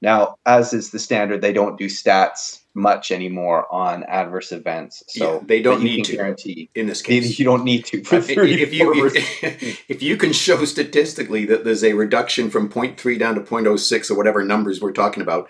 Now, 0.00 0.34
as 0.44 0.72
is 0.72 0.90
the 0.90 0.98
standard, 0.98 1.40
they 1.40 1.52
don't 1.52 1.78
do 1.78 1.86
stats 1.86 2.62
much 2.74 3.12
anymore 3.12 3.72
on 3.72 4.02
adverse 4.04 4.50
events. 4.50 5.04
So 5.06 5.34
Yeah, 5.34 5.40
they 5.46 5.62
don't 5.62 5.82
need 5.82 6.04
to. 6.06 6.16
guarantee 6.16 6.70
In 6.74 6.86
this 6.86 7.02
case. 7.02 7.38
you 7.38 7.44
don't 7.44 7.62
need 7.62 7.84
to. 7.86 7.98
If, 8.00 8.30
if 8.30 8.74
you 8.74 9.10
if, 9.14 9.84
if 9.88 10.02
you 10.02 10.16
can 10.16 10.32
show 10.32 10.64
statistically 10.64 11.44
that 11.46 11.64
there's 11.64 11.84
a 11.84 11.92
reduction 11.92 12.50
from 12.50 12.68
0.3 12.68 13.18
down 13.18 13.36
to 13.36 13.42
0.06 13.42 14.10
or 14.10 14.16
whatever 14.16 14.44
numbers 14.44 14.80
we're 14.80 14.92
talking 14.92 15.22
about, 15.22 15.48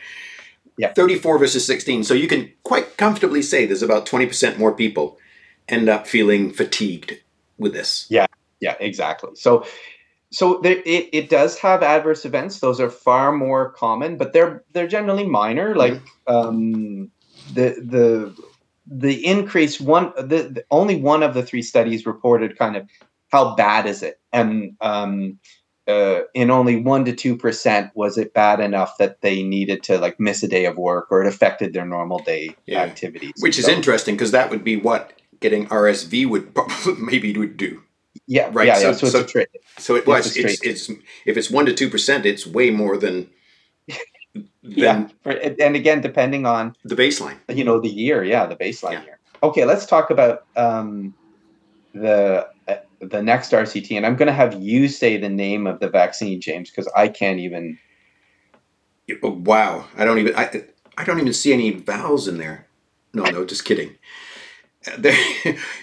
Yeah. 0.78 0.92
34 0.94 1.38
versus 1.38 1.66
16, 1.66 2.04
so 2.04 2.14
you 2.14 2.26
can 2.26 2.50
quite 2.62 2.96
comfortably 2.96 3.42
say 3.42 3.66
there's 3.66 3.82
about 3.82 4.06
20% 4.06 4.58
more 4.58 4.72
people 4.72 5.18
end 5.68 5.88
up 5.88 6.06
feeling 6.06 6.52
fatigued 6.52 7.18
with 7.58 7.72
this. 7.72 8.06
Yeah, 8.08 8.26
Yeah, 8.60 8.76
exactly. 8.80 9.30
So, 9.34 9.66
so 10.30 10.60
there, 10.62 10.78
it, 10.86 11.10
it 11.12 11.30
does 11.30 11.58
have 11.58 11.82
adverse 11.82 12.24
events. 12.24 12.60
Those 12.60 12.80
are 12.80 12.90
far 12.90 13.32
more 13.32 13.72
common, 13.72 14.16
but 14.16 14.32
they're 14.32 14.64
they're 14.72 14.88
generally 14.88 15.26
minor. 15.26 15.74
Like 15.74 16.00
um, 16.26 17.10
the 17.52 17.76
the 17.84 18.34
the 18.86 19.24
increase 19.26 19.80
one 19.80 20.12
the, 20.16 20.48
the 20.48 20.64
only 20.70 20.96
one 20.96 21.22
of 21.22 21.34
the 21.34 21.42
three 21.42 21.62
studies 21.62 22.06
reported 22.06 22.58
kind 22.58 22.76
of 22.76 22.88
how 23.30 23.54
bad 23.54 23.86
is 23.86 24.02
it, 24.02 24.20
and 24.32 24.74
um, 24.80 25.38
uh, 25.88 26.20
in 26.34 26.50
only 26.50 26.76
one 26.80 27.04
to 27.04 27.12
two 27.12 27.36
percent 27.36 27.90
was 27.94 28.16
it 28.18 28.32
bad 28.34 28.60
enough 28.60 28.96
that 28.98 29.20
they 29.20 29.42
needed 29.42 29.82
to 29.84 29.98
like 29.98 30.20
miss 30.20 30.42
a 30.42 30.48
day 30.48 30.64
of 30.66 30.76
work 30.76 31.08
or 31.10 31.22
it 31.22 31.26
affected 31.26 31.72
their 31.72 31.84
normal 31.84 32.18
day 32.20 32.54
Yeah. 32.66 32.82
activities. 32.82 33.32
Which 33.40 33.58
is 33.58 33.64
So- 33.66 33.72
interesting 33.72 34.14
because 34.14 34.30
that 34.30 34.50
would 34.50 34.62
be 34.64 34.76
what 34.76 35.12
getting 35.40 35.66
RSV 35.68 36.26
would 36.28 36.54
probably 36.54 36.94
maybe 36.98 37.36
would 37.36 37.56
do. 37.56 37.82
Yeah, 38.28 38.48
Right, 38.52 38.68
Yeah, 38.68 38.74
so- 38.76 38.86
yeah. 38.90 38.92
So, 38.92 39.06
so- 39.08 39.18
it's. 39.20 39.34
So 39.78 39.96
it 39.96 40.06
was. 40.06 40.26
It's, 40.26 40.54
straight- 40.54 40.70
it's 40.72 40.88
if 41.26 41.36
it's 41.36 41.50
one 41.50 41.66
to 41.66 41.74
two 41.74 41.90
percent, 41.90 42.26
it's 42.26 42.46
way 42.46 42.70
more 42.70 42.96
than 42.96 43.28
than 44.34 44.44
Yeah, 44.62 45.08
and 45.24 45.74
again, 45.76 46.00
depending 46.00 46.46
on 46.46 46.76
the 46.84 46.94
baseline. 46.94 47.38
you 47.48 47.64
know 47.64 47.80
the 47.80 47.88
year 47.88 48.22
yeah 48.22 48.46
the 48.46 48.54
baseline 48.56 48.92
Yeah. 48.92 49.04
year 49.04 49.18
okay 49.42 49.64
let's 49.64 49.84
talk 49.86 50.10
about 50.10 50.44
um, 50.56 51.14
the 51.92 52.46
the 53.02 53.22
next 53.22 53.50
rct 53.52 53.96
and 53.96 54.06
i'm 54.06 54.16
going 54.16 54.26
to 54.28 54.32
have 54.32 54.62
you 54.62 54.88
say 54.88 55.16
the 55.16 55.28
name 55.28 55.66
of 55.66 55.80
the 55.80 55.88
vaccine 55.88 56.40
james 56.40 56.70
because 56.70 56.88
i 56.96 57.08
can't 57.08 57.38
even 57.40 57.78
Oh, 59.22 59.30
wow, 59.30 59.84
I 59.96 60.04
don't 60.04 60.18
even 60.18 60.34
I, 60.36 60.62
I 60.96 61.04
don't 61.04 61.18
even 61.20 61.34
see 61.34 61.52
any 61.52 61.70
vowels 61.72 62.28
in 62.28 62.38
there. 62.38 62.66
No, 63.12 63.24
no, 63.24 63.44
just 63.44 63.64
kidding. 63.64 63.96
There, 64.98 65.16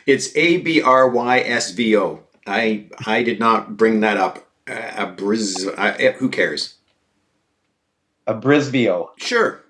it's 0.06 0.36
A 0.36 0.58
B 0.58 0.82
R 0.82 1.08
Y 1.10 1.40
S 1.40 1.72
V 1.72 1.96
O. 1.98 2.24
I 2.48 2.88
I 3.06 3.24
did 3.24 3.40
not 3.40 3.78
bring 3.78 4.00
that 4.00 4.18
up. 4.18 4.48
Uh, 4.68 4.92
a 4.96 5.06
briz, 5.08 5.72
I, 5.78 5.92
eh, 5.92 6.12
who 6.14 6.30
cares? 6.30 6.76
a 8.28 8.34
brisvio 8.34 9.10
Sure. 9.18 9.64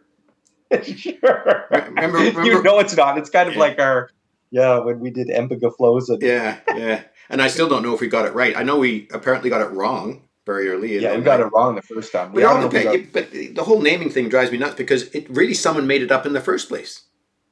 sure 0.84 1.68
Remember- 1.72 2.44
you 2.46 2.62
know 2.62 2.80
it's 2.80 2.96
not 2.96 3.18
it's 3.18 3.30
kind 3.30 3.50
of 3.50 3.56
like 3.56 3.80
our 3.80 4.10
yeah 4.52 4.80
when 4.80 5.00
we 5.00 5.10
did 5.10 5.28
empagafloza 5.28 6.22
Yeah, 6.22 6.60
yeah. 6.76 7.04
And 7.30 7.42
I 7.42 7.48
still 7.48 7.70
don't 7.70 7.84
know 7.84 7.94
if 7.94 8.02
we 8.02 8.08
got 8.08 8.26
it 8.26 8.34
right. 8.34 8.56
I 8.58 8.64
know 8.64 8.78
we 8.80 9.08
apparently 9.12 9.50
got 9.50 9.62
it 9.62 9.72
wrong 9.72 10.24
very 10.46 10.68
early. 10.70 10.98
yeah 10.98 11.16
we 11.16 11.22
got 11.22 11.40
I- 11.40 11.46
it 11.46 11.50
wrong 11.54 11.76
the 11.76 11.82
first 11.84 12.12
time 12.12 12.34
We- 12.34 12.42
don't 12.42 12.64
all 12.64 12.70
we 12.70 12.80
the, 12.80 12.84
got- 12.84 13.14
but 13.14 13.32
the 13.32 13.64
whole 13.64 13.82
naming 13.82 14.10
thing 14.10 14.30
drives 14.30 14.52
me 14.52 14.58
nuts 14.58 14.74
because 14.76 15.04
it 15.14 15.30
really 15.30 15.54
someone 15.54 15.86
made 15.86 16.02
it 16.02 16.12
up 16.12 16.26
in 16.26 16.34
the 16.34 16.42
first 16.42 16.70
place. 16.70 17.04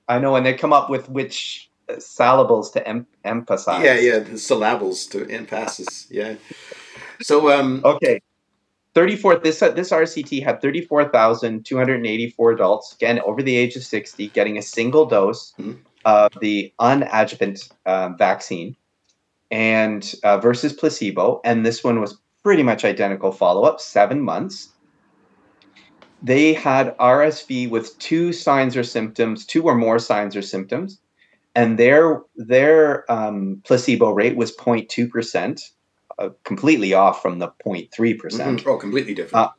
i 0.07 0.17
know 0.17 0.35
and 0.35 0.43
they 0.45 0.53
come 0.55 0.73
up 0.73 0.89
with 0.89 1.07
which 1.09 1.69
uh, 1.89 1.99
syllables 1.99 2.71
to 2.71 2.79
em- 2.87 3.05
emphasize 3.23 3.83
Yeah, 3.83 3.99
yeah, 3.99 4.19
the 4.19 4.37
syllables 4.37 5.05
to 5.07 5.29
emphasis. 5.29 6.07
Yeah. 6.09 6.35
So 7.21 7.35
um, 7.51 7.81
Okay. 7.85 8.19
34 8.95 9.35
this 9.45 9.61
uh, 9.61 9.69
this 9.79 9.91
RCT 9.91 10.43
had 10.43 10.59
34,284 10.61 12.51
adults 12.51 12.93
again 12.93 13.19
over 13.21 13.41
the 13.43 13.55
age 13.55 13.75
of 13.75 13.83
60 13.83 14.27
getting 14.29 14.57
a 14.57 14.61
single 14.61 15.05
dose 15.05 15.53
Mhm. 15.59 15.77
of 16.05 16.31
the 16.41 16.73
unadjuvant 16.79 17.69
um, 17.85 18.17
vaccine 18.17 18.75
and 19.51 20.13
uh, 20.23 20.37
versus 20.37 20.73
placebo 20.73 21.41
and 21.43 21.65
this 21.65 21.83
one 21.83 22.01
was 22.01 22.17
pretty 22.43 22.63
much 22.63 22.85
identical 22.85 23.31
follow 23.31 23.63
up 23.63 23.79
7 23.79 24.21
months 24.21 24.69
they 26.23 26.53
had 26.53 26.97
RSV 26.97 27.69
with 27.69 27.97
two 27.99 28.33
signs 28.33 28.75
or 28.75 28.83
symptoms 28.83 29.45
two 29.45 29.63
or 29.63 29.75
more 29.75 29.99
signs 29.99 30.35
or 30.35 30.41
symptoms 30.41 30.99
and 31.55 31.79
their 31.79 32.21
their 32.35 33.11
um, 33.11 33.61
placebo 33.65 34.11
rate 34.11 34.37
was 34.37 34.55
0.2 34.55 35.09
percent 35.09 35.61
uh, 36.19 36.29
completely 36.43 36.93
off 36.93 37.21
from 37.21 37.39
the 37.39 37.47
0.3 37.65 38.17
percent. 38.17 38.63
mhm. 38.63 38.67
oh, 38.67 38.77
completely 38.77 39.13
different. 39.13 39.47
Uh, 39.47 39.51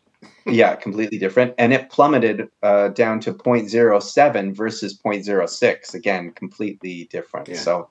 yeah, 0.47 0.75
completely 0.75 1.19
different, 1.19 1.55
and 1.59 1.73
it 1.73 1.91
plummeted 1.91 2.49
uh, 2.63 2.89
down 2.89 3.21
to 3.21 3.33
0.07 3.33 4.57
versus 4.57 4.99
0.06. 4.99 5.95
Again, 5.95 6.33
completely 6.33 7.09
different. 7.11 7.49
Yeah. 7.49 7.57
So 7.57 7.89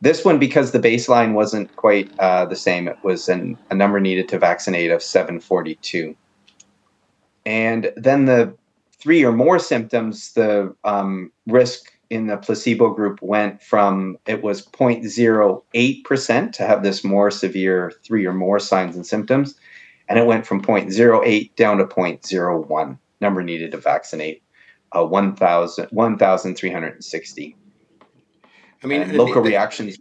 this 0.00 0.24
one, 0.24 0.38
because 0.38 0.72
the 0.72 0.78
baseline 0.78 1.34
wasn't 1.34 1.74
quite 1.76 2.10
uh, 2.18 2.46
the 2.46 2.56
same, 2.56 2.88
it 2.88 2.96
was 3.02 3.28
an, 3.28 3.58
a 3.70 3.74
number 3.74 4.00
needed 4.00 4.28
to 4.28 4.38
vaccinate 4.38 4.90
of 4.90 5.02
742. 5.02 6.16
And 7.44 7.92
then 7.96 8.24
the 8.24 8.54
three 8.98 9.24
or 9.24 9.32
more 9.32 9.58
symptoms, 9.58 10.32
the 10.32 10.74
um, 10.84 11.32
risk 11.46 11.92
in 12.10 12.26
the 12.26 12.36
placebo 12.36 12.90
group 12.90 13.20
went 13.22 13.62
from 13.62 14.18
it 14.26 14.42
was 14.42 14.66
0.08% 14.66 16.52
to 16.52 16.66
have 16.66 16.82
this 16.82 17.04
more 17.04 17.30
severe 17.30 17.92
three 18.04 18.26
or 18.26 18.32
more 18.32 18.58
signs 18.58 18.96
and 18.96 19.06
symptoms, 19.06 19.54
and 20.08 20.18
it 20.18 20.26
went 20.26 20.46
from 20.46 20.60
0.08 20.60 21.54
down 21.56 21.78
to 21.78 21.84
0.01 21.84 22.98
number 23.20 23.42
needed 23.42 23.70
to 23.70 23.76
vaccinate 23.76 24.42
uh, 24.92 25.04
1,000 25.04 25.86
1,360. 25.90 27.56
I 28.82 28.86
mean, 28.86 29.02
and 29.02 29.12
local 29.16 29.42
the- 29.42 29.48
reactions. 29.50 29.98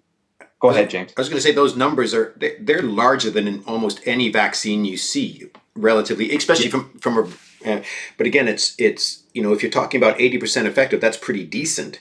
Go 0.61 0.69
ahead, 0.71 0.89
James. 0.89 1.13
I 1.15 1.21
was 1.21 1.29
going 1.29 1.37
to 1.37 1.41
say 1.41 1.53
those 1.53 1.77
numbers 1.77 2.13
are 2.13 2.33
they- 2.37 2.57
they're 2.59 2.81
larger 2.81 3.29
than 3.29 3.47
in 3.47 3.63
almost 3.65 4.01
any 4.05 4.29
vaccine 4.29 4.83
you 4.83 4.97
see, 4.97 5.49
relatively, 5.75 6.35
especially 6.35 6.69
from 6.69 6.97
from 6.99 7.17
a. 7.17 7.23
Uh, 7.69 7.81
but 8.17 8.27
again, 8.27 8.47
it's 8.47 8.75
it's 8.77 9.23
you 9.33 9.41
know 9.41 9.53
if 9.53 9.61
you're 9.63 9.71
talking 9.71 10.01
about 10.01 10.19
eighty 10.19 10.37
percent 10.37 10.67
effective, 10.67 10.99
that's 11.01 11.17
pretty 11.17 11.45
decent. 11.45 11.99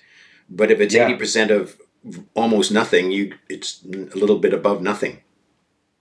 But 0.50 0.70
if 0.70 0.80
it's 0.80 0.94
Yeah. 0.94 1.04
eighty 1.06 1.14
percent 1.16 1.50
of 1.50 1.76
almost 2.34 2.72
nothing, 2.72 3.10
you 3.12 3.34
it's 3.48 3.80
a 3.84 4.16
little 4.18 4.38
bit 4.38 4.52
above 4.52 4.82
nothing. 4.82 5.18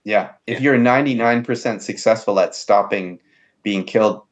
Yeah. 0.04 0.30
If 0.46 0.60
Yeah. 0.60 0.64
you're 0.70 0.78
99% 0.78 1.82
successful 1.82 2.40
at 2.40 2.54
stopping 2.54 3.18
being 3.62 3.84
killed 3.84 4.22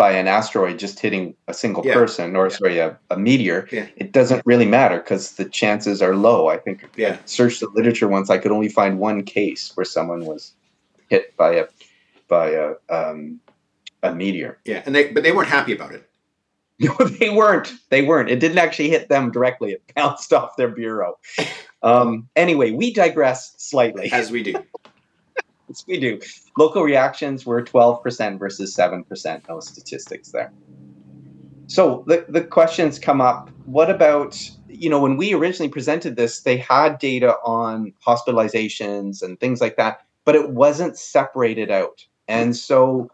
by 0.00 0.12
an 0.12 0.26
asteroid 0.26 0.78
just 0.78 0.98
hitting 0.98 1.34
a 1.46 1.52
single 1.52 1.84
Yeah. 1.84 1.92
person 1.92 2.34
or 2.34 2.46
Yeah. 2.46 2.56
sorry 2.56 2.78
a, 2.78 2.98
a 3.10 3.18
meteor 3.18 3.68
Yeah. 3.70 3.86
it 3.96 4.12
doesn't 4.12 4.40
really 4.46 4.64
matter 4.64 4.96
because 4.98 5.32
the 5.32 5.44
chances 5.44 6.00
are 6.00 6.16
low 6.16 6.48
i 6.48 6.56
think 6.56 6.88
Yeah. 6.96 7.18
searched 7.26 7.60
the 7.60 7.68
literature 7.74 8.08
once 8.08 8.30
i 8.30 8.38
could 8.38 8.50
only 8.50 8.70
find 8.70 8.98
one 8.98 9.22
case 9.24 9.72
where 9.74 9.84
someone 9.84 10.24
was 10.24 10.54
hit 11.10 11.36
by 11.36 11.50
a 11.62 11.64
by 12.28 12.46
a 12.64 12.66
um, 12.88 13.40
a 14.02 14.14
meteor 14.14 14.52
Yeah, 14.64 14.82
and 14.86 14.94
they 14.94 15.12
but 15.12 15.22
they 15.22 15.32
weren't 15.32 15.50
happy 15.58 15.74
about 15.74 15.92
it. 15.92 16.02
no 16.80 16.94
they 17.20 17.28
weren't 17.28 17.70
they 17.90 18.00
weren't 18.00 18.30
it 18.30 18.40
didn't 18.40 18.56
actually 18.64 18.88
hit 18.88 19.10
them 19.10 19.30
directly 19.30 19.72
it 19.72 19.82
bounced 19.94 20.32
off 20.38 20.56
their 20.56 20.68
bureau 20.82 21.18
um, 21.82 22.26
anyway 22.36 22.70
we 22.70 22.90
digress 22.90 23.52
slightly 23.58 24.10
As 24.12 24.30
we 24.30 24.42
do. 24.42 24.54
Yes, 25.70 25.84
we 25.86 26.00
do. 26.00 26.18
Local 26.58 26.82
reactions 26.82 27.46
were 27.46 27.62
12% 27.62 28.38
versus 28.40 28.76
7%. 28.76 29.42
No 29.48 29.60
statistics 29.60 30.32
there. 30.32 30.52
So 31.68 32.02
the, 32.08 32.26
the 32.28 32.42
questions 32.42 32.98
come 32.98 33.20
up 33.20 33.50
what 33.66 33.88
about, 33.88 34.36
you 34.68 34.90
know, 34.90 35.00
when 35.00 35.16
we 35.16 35.32
originally 35.32 35.70
presented 35.70 36.16
this, 36.16 36.40
they 36.40 36.56
had 36.56 36.98
data 36.98 37.36
on 37.44 37.92
hospitalizations 38.04 39.22
and 39.22 39.38
things 39.38 39.60
like 39.60 39.76
that, 39.76 40.00
but 40.24 40.34
it 40.34 40.50
wasn't 40.50 40.98
separated 40.98 41.70
out. 41.70 42.04
And 42.26 42.56
so, 42.56 43.10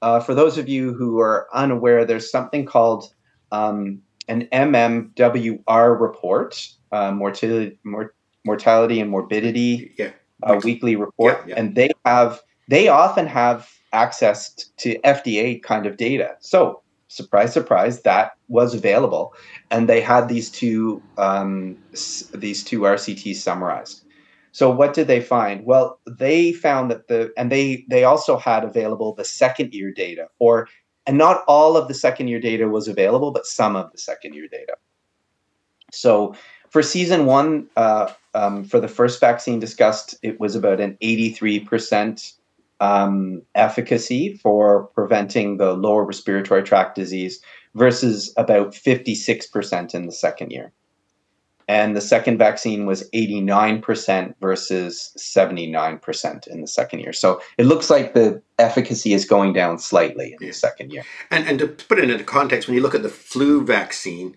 uh, 0.00 0.20
for 0.20 0.34
those 0.34 0.56
of 0.56 0.66
you 0.68 0.94
who 0.94 1.20
are 1.20 1.46
unaware, 1.52 2.06
there's 2.06 2.30
something 2.30 2.64
called 2.64 3.12
um, 3.52 4.00
an 4.28 4.48
MMWR 4.52 6.00
report, 6.00 6.66
uh, 6.92 7.12
mortality, 7.12 7.78
mor- 7.84 8.14
mortality 8.46 9.00
and 9.00 9.10
morbidity 9.10 9.94
Yeah. 9.98 10.12
A 10.42 10.56
weekly 10.58 10.96
report, 10.96 11.38
Yeah, 11.40 11.48
yeah. 11.48 11.54
and 11.60 11.74
they 11.74 11.90
have 12.04 12.40
they 12.68 12.88
often 12.88 13.26
have 13.26 13.68
access 13.92 14.54
to 14.76 14.98
FDA 15.00 15.62
kind 15.62 15.86
of 15.86 15.96
data. 15.96 16.36
So 16.40 16.82
surprise, 17.08 17.52
surprise, 17.52 18.02
that 18.02 18.32
was 18.48 18.74
available, 18.74 19.34
and 19.70 19.88
they 19.88 20.00
had 20.00 20.28
these 20.28 20.50
two 20.50 21.02
um, 21.16 21.76
s- 21.92 22.24
these 22.34 22.62
two 22.62 22.80
RCTs 22.80 23.36
summarized. 23.36 24.04
So 24.52 24.70
what 24.70 24.94
did 24.94 25.06
they 25.06 25.20
find? 25.20 25.64
Well, 25.64 25.98
they 26.06 26.52
found 26.52 26.90
that 26.90 27.08
the 27.08 27.32
and 27.36 27.50
they 27.52 27.84
they 27.88 28.04
also 28.04 28.36
had 28.36 28.64
available 28.64 29.14
the 29.14 29.24
second 29.24 29.72
year 29.74 29.92
data, 29.92 30.28
or 30.38 30.68
and 31.06 31.16
not 31.16 31.44
all 31.48 31.76
of 31.76 31.88
the 31.88 31.94
second 31.94 32.28
year 32.28 32.40
data 32.40 32.68
was 32.68 32.88
available, 32.88 33.30
but 33.30 33.46
some 33.46 33.76
of 33.76 33.90
the 33.92 33.98
second 33.98 34.34
year 34.34 34.48
data. 34.48 34.74
So 35.92 36.34
for 36.70 36.82
season 36.82 37.24
one, 37.26 37.68
uh, 37.76 38.12
um, 38.38 38.62
for 38.62 38.78
the 38.78 38.88
first 38.88 39.20
vaccine 39.20 39.58
discussed, 39.58 40.14
it 40.22 40.38
was 40.38 40.54
about 40.54 40.80
an 40.80 40.96
83% 41.02 42.34
um, 42.78 43.42
efficacy 43.56 44.34
for 44.36 44.84
preventing 44.94 45.56
the 45.56 45.72
lower 45.72 46.04
respiratory 46.04 46.62
tract 46.62 46.94
disease 46.94 47.40
versus 47.74 48.32
about 48.36 48.74
56% 48.74 49.94
in 49.94 50.06
the 50.06 50.12
second 50.12 50.52
year. 50.52 50.72
And 51.66 51.96
the 51.96 52.00
second 52.00 52.38
vaccine 52.38 52.86
was 52.86 53.10
89% 53.10 54.34
versus 54.40 55.12
79% 55.18 56.46
in 56.46 56.60
the 56.60 56.66
second 56.66 57.00
year. 57.00 57.12
So 57.12 57.42
it 57.58 57.66
looks 57.66 57.90
like 57.90 58.14
the 58.14 58.40
efficacy 58.58 59.14
is 59.14 59.24
going 59.24 59.52
down 59.52 59.80
slightly 59.80 60.26
in 60.26 60.38
yeah. 60.40 60.48
the 60.48 60.54
second 60.54 60.92
year. 60.92 61.02
And, 61.32 61.46
and 61.46 61.58
to 61.58 61.66
put 61.66 61.98
it 61.98 62.08
into 62.08 62.24
context, 62.24 62.68
when 62.68 62.76
you 62.76 62.82
look 62.82 62.94
at 62.94 63.02
the 63.02 63.10
flu 63.10 63.64
vaccine, 63.64 64.36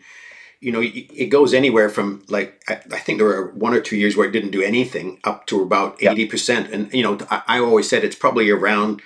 you 0.62 0.72
know, 0.72 0.82
it 0.82 1.30
goes 1.30 1.54
anywhere 1.54 1.90
from 1.90 2.24
like 2.30 2.64
I, 2.70 2.74
I, 2.92 3.00
think 3.00 3.18
there 3.18 3.28
were 3.28 3.52
one 3.52 3.74
or 3.74 3.82
two 3.82 3.98
years 3.98 4.16
where 4.16 4.28
it 4.28 4.32
didn't 4.32 4.52
do 4.52 4.62
anything 4.62 5.20
up 5.24 5.48
to 5.48 5.62
about 5.62 6.02
eighty 6.02 6.28
percent. 6.28 6.72
And 6.72 6.94
you 6.94 7.02
know, 7.02 7.18
I, 7.32 7.42
I, 7.48 7.60
always 7.60 7.90
said 7.90 8.04
it's 8.04 8.16
probably 8.16 8.52
around 8.52 9.02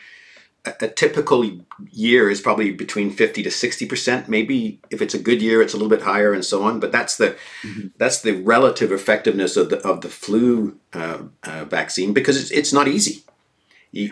a, 0.65 0.73
a, 0.81 0.87
typical 0.89 1.49
year 1.91 2.29
is 2.29 2.41
probably 2.41 2.71
between 2.71 3.09
fifty 3.09 3.41
to 3.41 3.49
sixty 3.49 3.85
percent. 3.85 4.27
Maybe 4.27 4.81
if 4.89 5.01
it's 5.01 5.13
a 5.13 5.19
good 5.19 5.41
year, 5.41 5.61
it's 5.61 5.73
a 5.73 5.77
little 5.77 5.89
bit 5.89 6.01
higher, 6.01 6.33
and 6.33 6.43
so 6.43 6.61
on. 6.61 6.81
But 6.81 6.91
that's 6.91 7.15
the 7.15 7.37
mm-hmm. 7.63 7.87
that's 7.97 8.21
the 8.21 8.33
relative 8.41 8.91
effectiveness 8.91 9.55
of 9.55 9.69
the 9.69 9.79
of 9.87 10.01
the 10.01 10.09
flu 10.09 10.77
uh, 10.93 11.19
uh, 11.43 11.63
vaccine 11.65 12.11
because 12.13 12.37
it's 12.37 12.51
it's 12.51 12.73
not 12.73 12.89
easy. 12.89 13.23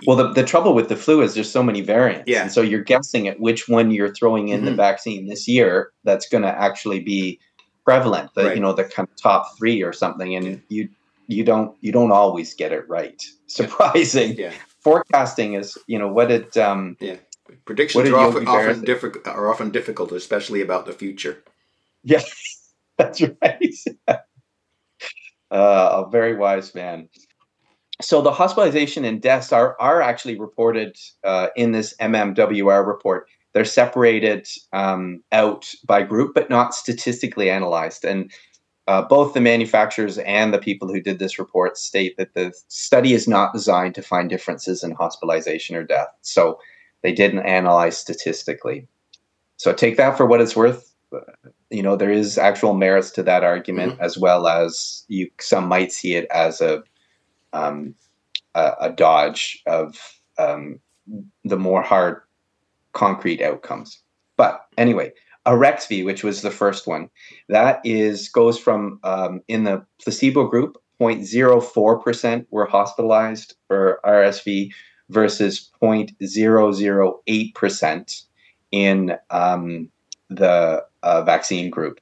Well, 0.07 0.15
the, 0.15 0.31
the 0.31 0.43
trouble 0.43 0.73
with 0.73 0.89
the 0.89 0.95
flu 0.95 1.21
is 1.21 1.33
there's 1.33 1.51
so 1.51 1.63
many 1.63 1.81
variants. 1.81 2.23
Yeah. 2.25 2.43
And 2.43 2.51
so 2.51 2.61
you're 2.61 2.83
guessing 2.83 3.27
at 3.27 3.39
which 3.39 3.67
one 3.67 3.91
you're 3.91 4.13
throwing 4.13 4.49
in 4.49 4.59
mm-hmm. 4.59 4.67
the 4.67 4.75
vaccine 4.75 5.27
this 5.27 5.47
year 5.47 5.91
that's 6.03 6.27
going 6.27 6.43
to 6.43 6.49
actually 6.49 7.01
be 7.01 7.39
prevalent, 7.83 8.33
the 8.35 8.45
right. 8.45 8.55
you 8.55 8.61
know 8.61 8.73
the 8.73 8.85
kind 8.85 9.07
of 9.09 9.15
top 9.21 9.57
three 9.57 9.83
or 9.83 9.93
something, 9.93 10.35
and 10.35 10.61
you 10.69 10.89
you 11.27 11.43
don't 11.43 11.75
you 11.81 11.91
don't 11.91 12.11
always 12.11 12.53
get 12.53 12.71
it 12.71 12.87
right. 12.87 13.21
Surprising. 13.47 14.35
Yeah. 14.37 14.53
Forecasting 14.79 15.53
is 15.53 15.77
you 15.87 15.99
know 15.99 16.07
what 16.07 16.31
it 16.31 16.55
um 16.57 16.97
yeah 16.99 17.17
predictions 17.65 18.09
are 18.09 18.15
often, 18.15 18.47
often 18.47 18.81
difficult 18.83 19.27
are 19.27 19.49
often 19.49 19.71
difficult, 19.71 20.11
especially 20.11 20.61
about 20.61 20.85
the 20.85 20.93
future. 20.93 21.43
Yeah, 22.03 22.21
that's 22.97 23.21
right. 23.21 23.75
uh, 24.07 24.17
a 25.51 26.09
very 26.09 26.35
wise 26.35 26.73
man 26.75 27.09
so 28.01 28.21
the 28.21 28.31
hospitalization 28.31 29.05
and 29.05 29.21
deaths 29.21 29.51
are 29.51 29.79
are 29.79 30.01
actually 30.01 30.39
reported 30.39 30.97
uh, 31.23 31.47
in 31.55 31.71
this 31.71 31.95
MMWR 31.99 32.85
report. 32.85 33.27
They're 33.53 33.65
separated 33.65 34.47
um, 34.71 35.21
out 35.31 35.71
by 35.85 36.01
group, 36.01 36.33
but 36.33 36.49
not 36.49 36.73
statistically 36.73 37.51
analyzed. 37.51 38.03
And 38.03 38.31
uh, 38.87 39.03
both 39.03 39.33
the 39.33 39.41
manufacturers 39.41 40.17
and 40.17 40.53
the 40.53 40.59
people 40.59 40.87
who 40.87 40.99
did 40.99 41.19
this 41.19 41.39
report 41.39 41.77
state 41.77 42.17
that 42.17 42.33
the 42.33 42.51
study 42.67 43.13
is 43.13 43.27
not 43.27 43.53
designed 43.53 43.95
to 43.95 44.01
find 44.01 44.29
differences 44.29 44.83
in 44.83 44.91
hospitalization 44.91 45.75
or 45.75 45.83
death. 45.83 46.09
So 46.21 46.59
they 47.01 47.13
didn't 47.13 47.45
analyze 47.45 47.97
statistically. 47.97 48.87
So 49.57 49.71
take 49.71 49.97
that 49.97 50.17
for 50.17 50.25
what 50.25 50.41
it's 50.41 50.55
worth. 50.55 50.93
You 51.69 51.83
know, 51.83 51.95
there 51.95 52.11
is 52.11 52.37
actual 52.37 52.73
merits 52.73 53.11
to 53.11 53.23
that 53.23 53.43
argument, 53.43 53.93
mm-hmm. 53.93 54.03
as 54.03 54.17
well 54.17 54.47
as 54.47 55.05
you 55.07 55.29
some 55.39 55.67
might 55.67 55.93
see 55.93 56.15
it 56.15 56.25
as 56.31 56.59
a 56.59 56.83
um, 57.53 57.95
a, 58.55 58.73
a, 58.81 58.91
dodge 58.91 59.61
of 59.65 60.21
um, 60.37 60.79
the 61.43 61.57
more 61.57 61.81
hard 61.81 62.21
concrete 62.93 63.41
outcomes. 63.41 63.99
But 64.37 64.65
anyway, 64.77 65.11
a 65.45 65.51
Arexvy, 65.51 66.05
which 66.05 66.23
was 66.23 66.41
the 66.41 66.51
first 66.51 66.87
one, 66.87 67.09
that 67.49 67.81
is 67.83 68.29
goes 68.29 68.57
from 68.57 69.01
um, 69.03 69.41
in 69.47 69.65
the 69.65 69.85
placebo 70.01 70.47
group, 70.47 70.77
0.04% 70.99 72.45
were 72.49 72.65
hospitalized 72.65 73.55
for 73.67 73.99
RSV 74.05 74.71
versus 75.09 75.69
0.008% 75.81 78.23
in 78.71 79.17
um, 79.29 79.89
the 80.29 80.85
uh, 81.03 81.21
vaccine 81.23 81.69
group. 81.69 81.99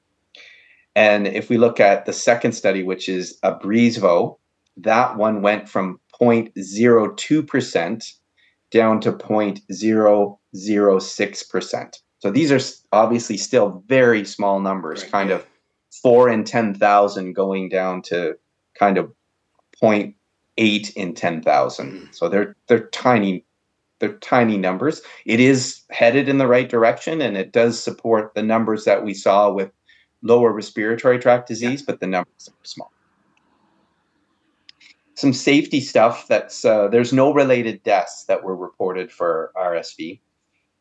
And 0.95 1.27
if 1.27 1.49
we 1.49 1.57
look 1.57 1.79
at 1.79 2.05
the 2.05 2.13
second 2.13 2.51
study, 2.51 2.83
which 2.83 3.09
is 3.09 3.39
a 3.43 3.53
Abrysvo, 3.53 4.37
that 4.83 5.17
one 5.17 5.41
went 5.41 5.69
from 5.69 5.99
0.02% 6.21 8.13
down 8.71 8.99
to 9.01 9.11
0.006%. 9.11 11.95
So 12.19 12.31
these 12.31 12.51
are 12.51 12.59
obviously 12.91 13.37
still 13.37 13.83
very 13.87 14.25
small 14.25 14.59
numbers, 14.59 15.03
right, 15.03 15.11
kind 15.11 15.29
of 15.31 15.45
four 16.01 16.29
in 16.29 16.43
10,000 16.43 17.33
going 17.33 17.69
down 17.69 18.01
to 18.03 18.37
kind 18.77 18.97
of 18.97 19.11
0.8 19.81 20.93
in 20.93 21.15
10,000. 21.15 21.91
Mm. 21.91 22.15
So 22.15 22.29
they're, 22.29 22.55
they're 22.67 22.87
tiny, 22.89 23.43
they're 23.99 24.19
tiny 24.19 24.57
numbers. 24.57 25.01
It 25.25 25.39
is 25.39 25.81
headed 25.89 26.29
in 26.29 26.37
the 26.37 26.47
right 26.47 26.69
direction 26.69 27.19
and 27.21 27.35
it 27.35 27.51
does 27.51 27.83
support 27.83 28.35
the 28.35 28.43
numbers 28.43 28.85
that 28.85 29.03
we 29.03 29.15
saw 29.15 29.51
with 29.51 29.71
lower 30.21 30.53
respiratory 30.53 31.17
tract 31.17 31.47
disease, 31.47 31.81
yeah. 31.81 31.85
but 31.87 31.99
the 31.99 32.05
numbers 32.07 32.47
are 32.47 32.53
small 32.63 32.91
some 35.21 35.33
safety 35.33 35.79
stuff 35.79 36.27
that's 36.27 36.65
uh, 36.65 36.87
there's 36.87 37.13
no 37.13 37.31
related 37.31 37.83
deaths 37.83 38.25
that 38.25 38.43
were 38.43 38.55
reported 38.55 39.11
for 39.11 39.51
RSV. 39.55 40.19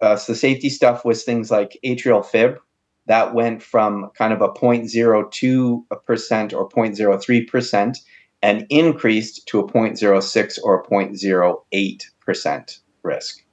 Uh, 0.00 0.16
so 0.16 0.32
the 0.32 0.38
safety 0.38 0.70
stuff 0.70 1.04
was 1.04 1.22
things 1.22 1.50
like 1.50 1.78
atrial 1.84 2.24
fib 2.24 2.58
that 3.04 3.34
went 3.34 3.62
from 3.62 4.10
kind 4.16 4.32
of 4.32 4.40
a 4.40 4.48
0.02% 4.48 6.54
or 6.54 6.70
0.03% 6.70 7.98
and 8.42 8.66
increased 8.70 9.46
to 9.46 9.60
a 9.60 9.68
0.06 9.68 10.58
or 10.64 10.80
a 10.80 10.86
0.08% 10.86 12.78
risk 13.02 13.44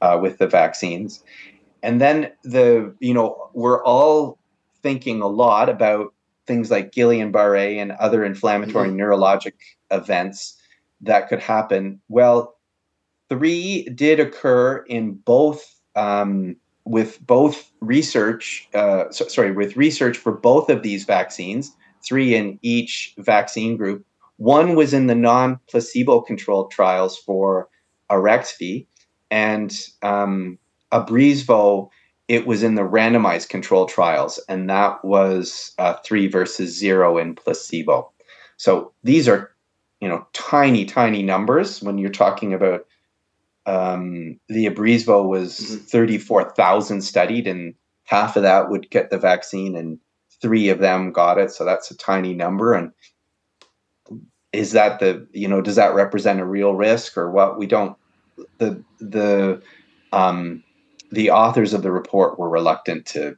uh, 0.00 0.18
with 0.22 0.38
the 0.38 0.46
vaccines. 0.46 1.22
And 1.82 2.00
then 2.00 2.32
the, 2.44 2.94
you 3.00 3.12
know, 3.12 3.50
we're 3.52 3.84
all 3.84 4.38
thinking 4.82 5.20
a 5.20 5.28
lot 5.28 5.68
about 5.68 6.14
things 6.50 6.68
like 6.68 6.90
Guillain-Barré 6.90 7.76
and 7.76 7.92
other 7.92 8.24
inflammatory 8.24 8.88
mm-hmm. 8.88 9.00
neurologic 9.00 9.52
events 9.92 10.60
that 11.00 11.28
could 11.28 11.38
happen. 11.38 12.00
Well, 12.08 12.56
three 13.28 13.84
did 13.94 14.18
occur 14.18 14.78
in 14.88 15.12
both 15.12 15.62
um, 15.94 16.56
with 16.84 17.24
both 17.24 17.70
research. 17.80 18.68
Uh, 18.74 19.04
so, 19.10 19.28
sorry, 19.28 19.52
with 19.52 19.76
research 19.76 20.18
for 20.18 20.32
both 20.32 20.68
of 20.68 20.82
these 20.82 21.04
vaccines. 21.04 21.70
Three 22.04 22.34
in 22.34 22.58
each 22.62 23.14
vaccine 23.18 23.76
group. 23.76 24.04
One 24.38 24.74
was 24.74 24.92
in 24.92 25.06
the 25.06 25.14
non-placebo 25.14 26.22
controlled 26.22 26.72
trials 26.72 27.16
for 27.18 27.68
Arexvy, 28.10 28.86
and 29.30 29.70
um, 30.02 30.58
Abrysvo 30.90 31.90
it 32.30 32.46
was 32.46 32.62
in 32.62 32.76
the 32.76 32.82
randomized 32.82 33.48
control 33.48 33.86
trials, 33.86 34.38
and 34.48 34.70
that 34.70 35.04
was 35.04 35.72
uh, 35.78 35.94
three 36.04 36.28
versus 36.28 36.72
zero 36.72 37.18
in 37.18 37.34
placebo. 37.34 38.08
So 38.56 38.92
these 39.02 39.26
are, 39.26 39.50
you 40.00 40.08
know, 40.08 40.24
tiny, 40.32 40.84
tiny 40.84 41.24
numbers 41.24 41.82
when 41.82 41.98
you're 41.98 42.08
talking 42.08 42.54
about 42.54 42.86
um, 43.66 44.38
the 44.48 44.66
Abrysvo 44.66 45.26
was 45.26 45.58
mm-hmm. 45.58 45.84
34,000 45.86 47.02
studied, 47.02 47.48
and 47.48 47.74
half 48.04 48.36
of 48.36 48.44
that 48.44 48.70
would 48.70 48.88
get 48.90 49.10
the 49.10 49.18
vaccine, 49.18 49.74
and 49.74 49.98
three 50.40 50.68
of 50.68 50.78
them 50.78 51.10
got 51.10 51.36
it. 51.36 51.50
So 51.50 51.64
that's 51.64 51.90
a 51.90 51.96
tiny 51.96 52.32
number. 52.32 52.74
And 52.74 52.92
is 54.52 54.70
that 54.70 55.00
the, 55.00 55.26
you 55.32 55.48
know, 55.48 55.60
does 55.60 55.74
that 55.74 55.96
represent 55.96 56.38
a 56.38 56.44
real 56.44 56.74
risk 56.74 57.18
or 57.18 57.28
what? 57.28 57.58
We 57.58 57.66
don't, 57.66 57.96
the, 58.58 58.84
the, 59.00 59.60
um, 60.12 60.62
the 61.10 61.30
authors 61.30 61.72
of 61.72 61.82
the 61.82 61.92
report 61.92 62.38
were 62.38 62.48
reluctant 62.48 63.06
to, 63.06 63.36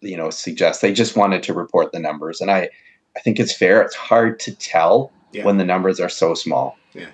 you 0.00 0.16
know, 0.16 0.30
suggest 0.30 0.82
they 0.82 0.92
just 0.92 1.16
wanted 1.16 1.42
to 1.44 1.54
report 1.54 1.92
the 1.92 1.98
numbers, 1.98 2.40
and 2.40 2.50
I, 2.50 2.68
I 3.16 3.20
think 3.20 3.38
it's 3.38 3.54
fair. 3.54 3.82
It's 3.82 3.94
hard 3.94 4.40
to 4.40 4.54
tell 4.54 5.12
yeah. 5.32 5.44
when 5.44 5.56
the 5.56 5.64
numbers 5.64 6.00
are 6.00 6.08
so 6.08 6.34
small. 6.34 6.76
Yeah, 6.94 7.10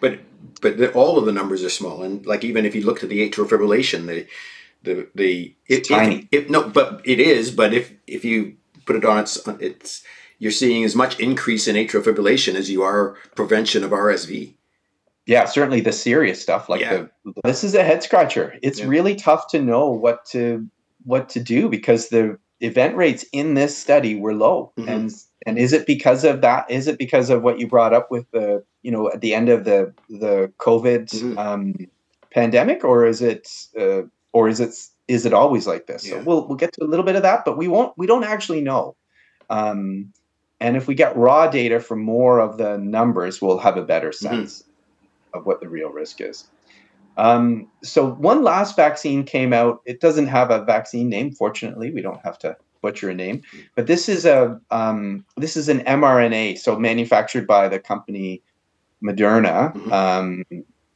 but 0.00 0.20
but 0.60 0.78
the, 0.78 0.92
all 0.92 1.18
of 1.18 1.24
the 1.24 1.32
numbers 1.32 1.64
are 1.64 1.70
small, 1.70 2.02
and 2.02 2.24
like 2.26 2.44
even 2.44 2.64
if 2.66 2.74
you 2.74 2.84
looked 2.84 3.02
at 3.02 3.08
the 3.08 3.28
atrial 3.28 3.48
fibrillation, 3.48 4.06
the 4.06 4.26
the 4.82 5.08
the 5.14 5.54
it's 5.66 5.90
it, 5.90 5.94
tiny. 5.94 6.28
If, 6.30 6.44
if, 6.44 6.50
no, 6.50 6.68
but 6.68 7.00
it 7.04 7.20
is. 7.20 7.50
But 7.50 7.72
if 7.72 7.92
if 8.06 8.24
you 8.24 8.56
put 8.84 8.96
it 8.96 9.04
on 9.04 9.18
its 9.18 9.38
it's 9.60 10.02
you're 10.38 10.52
seeing 10.52 10.84
as 10.84 10.94
much 10.94 11.18
increase 11.18 11.66
in 11.66 11.76
atrial 11.76 12.02
fibrillation 12.02 12.54
as 12.54 12.70
you 12.70 12.82
are 12.82 13.16
prevention 13.34 13.82
of 13.82 13.90
RSV 13.90 14.55
yeah, 15.26 15.44
certainly 15.44 15.80
the 15.80 15.92
serious 15.92 16.40
stuff 16.40 16.68
like 16.68 16.80
yeah. 16.80 17.06
the 17.24 17.34
this 17.44 17.64
is 17.64 17.74
a 17.74 17.82
head 17.82 18.02
scratcher. 18.02 18.56
It's 18.62 18.78
yeah. 18.78 18.86
really 18.86 19.16
tough 19.16 19.48
to 19.48 19.60
know 19.60 19.90
what 19.90 20.24
to 20.26 20.66
what 21.04 21.28
to 21.30 21.40
do 21.40 21.68
because 21.68 22.08
the 22.08 22.38
event 22.60 22.96
rates 22.96 23.24
in 23.32 23.54
this 23.54 23.76
study 23.76 24.18
were 24.18 24.34
low. 24.34 24.72
Mm-hmm. 24.78 24.88
And 24.88 25.14
and 25.44 25.58
is 25.58 25.72
it 25.72 25.86
because 25.86 26.24
of 26.24 26.42
that? 26.42 26.70
Is 26.70 26.86
it 26.86 26.96
because 26.96 27.28
of 27.28 27.42
what 27.42 27.58
you 27.58 27.66
brought 27.66 27.92
up 27.92 28.10
with 28.10 28.30
the 28.30 28.64
you 28.82 28.92
know 28.92 29.10
at 29.10 29.20
the 29.20 29.34
end 29.34 29.48
of 29.48 29.64
the 29.64 29.92
the 30.08 30.52
COVID 30.58 31.10
mm-hmm. 31.10 31.38
um, 31.38 31.74
pandemic, 32.30 32.84
or 32.84 33.04
is 33.04 33.20
it 33.20 33.48
uh, 33.78 34.02
or 34.32 34.48
is 34.48 34.60
it 34.60 34.74
is 35.08 35.26
it 35.26 35.32
always 35.32 35.66
like 35.66 35.86
this? 35.86 36.06
Yeah. 36.06 36.18
So 36.18 36.22
we'll 36.22 36.46
we'll 36.46 36.56
get 36.56 36.72
to 36.74 36.84
a 36.84 36.86
little 36.86 37.04
bit 37.04 37.16
of 37.16 37.22
that, 37.22 37.44
but 37.44 37.58
we 37.58 37.66
won't 37.66 37.92
we 37.98 38.06
don't 38.06 38.24
actually 38.24 38.60
know. 38.60 38.94
Um, 39.50 40.12
and 40.60 40.76
if 40.76 40.86
we 40.86 40.94
get 40.94 41.16
raw 41.16 41.48
data 41.48 41.80
from 41.80 42.00
more 42.00 42.38
of 42.38 42.58
the 42.58 42.78
numbers, 42.78 43.42
we'll 43.42 43.58
have 43.58 43.76
a 43.76 43.82
better 43.82 44.10
mm-hmm. 44.10 44.28
sense. 44.28 44.62
Mm-hmm 44.62 44.70
of 45.36 45.46
what 45.46 45.60
the 45.60 45.68
real 45.68 45.90
risk 45.90 46.20
is. 46.20 46.48
Um, 47.16 47.68
so 47.82 48.10
one 48.14 48.42
last 48.42 48.76
vaccine 48.76 49.24
came 49.24 49.52
out. 49.52 49.80
It 49.86 50.00
doesn't 50.00 50.26
have 50.26 50.50
a 50.50 50.64
vaccine 50.64 51.08
name, 51.08 51.32
fortunately. 51.32 51.90
We 51.90 52.02
don't 52.02 52.20
have 52.22 52.38
to 52.40 52.56
butcher 52.82 53.10
a 53.10 53.14
name, 53.14 53.42
but 53.74 53.86
this 53.86 54.08
is 54.08 54.26
a 54.26 54.60
um, 54.70 55.24
this 55.36 55.56
is 55.56 55.68
an 55.68 55.80
mRNA, 55.80 56.58
so 56.58 56.78
manufactured 56.78 57.46
by 57.46 57.68
the 57.68 57.78
company 57.78 58.42
Moderna. 59.02 59.74
Mm-hmm. 59.74 59.92
Um, 59.92 60.44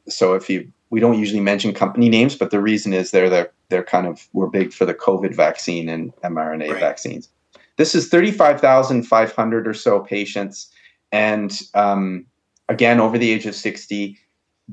so 0.07 0.33
if 0.33 0.49
you 0.49 0.71
we 0.91 0.99
don't 0.99 1.17
usually 1.17 1.39
mention 1.39 1.73
company 1.73 2.09
names, 2.09 2.35
but 2.35 2.51
the 2.51 2.61
reason 2.61 2.93
is 2.93 3.11
they're 3.11 3.29
the, 3.29 3.49
they're 3.69 3.83
kind 3.83 4.05
of 4.05 4.27
we're 4.33 4.47
big 4.47 4.73
for 4.73 4.85
the 4.85 4.93
COVID 4.93 5.33
vaccine 5.33 5.89
and 5.89 6.13
mRNA 6.17 6.71
right. 6.71 6.79
vaccines. 6.79 7.29
This 7.77 7.95
is 7.95 8.09
thirty 8.09 8.31
five 8.31 8.61
thousand 8.61 9.03
five 9.03 9.33
hundred 9.33 9.67
or 9.67 9.73
so 9.73 10.01
patients, 10.01 10.71
and 11.11 11.57
um, 11.73 12.25
again 12.69 12.99
over 12.99 13.17
the 13.17 13.31
age 13.31 13.45
of 13.45 13.55
sixty. 13.55 14.19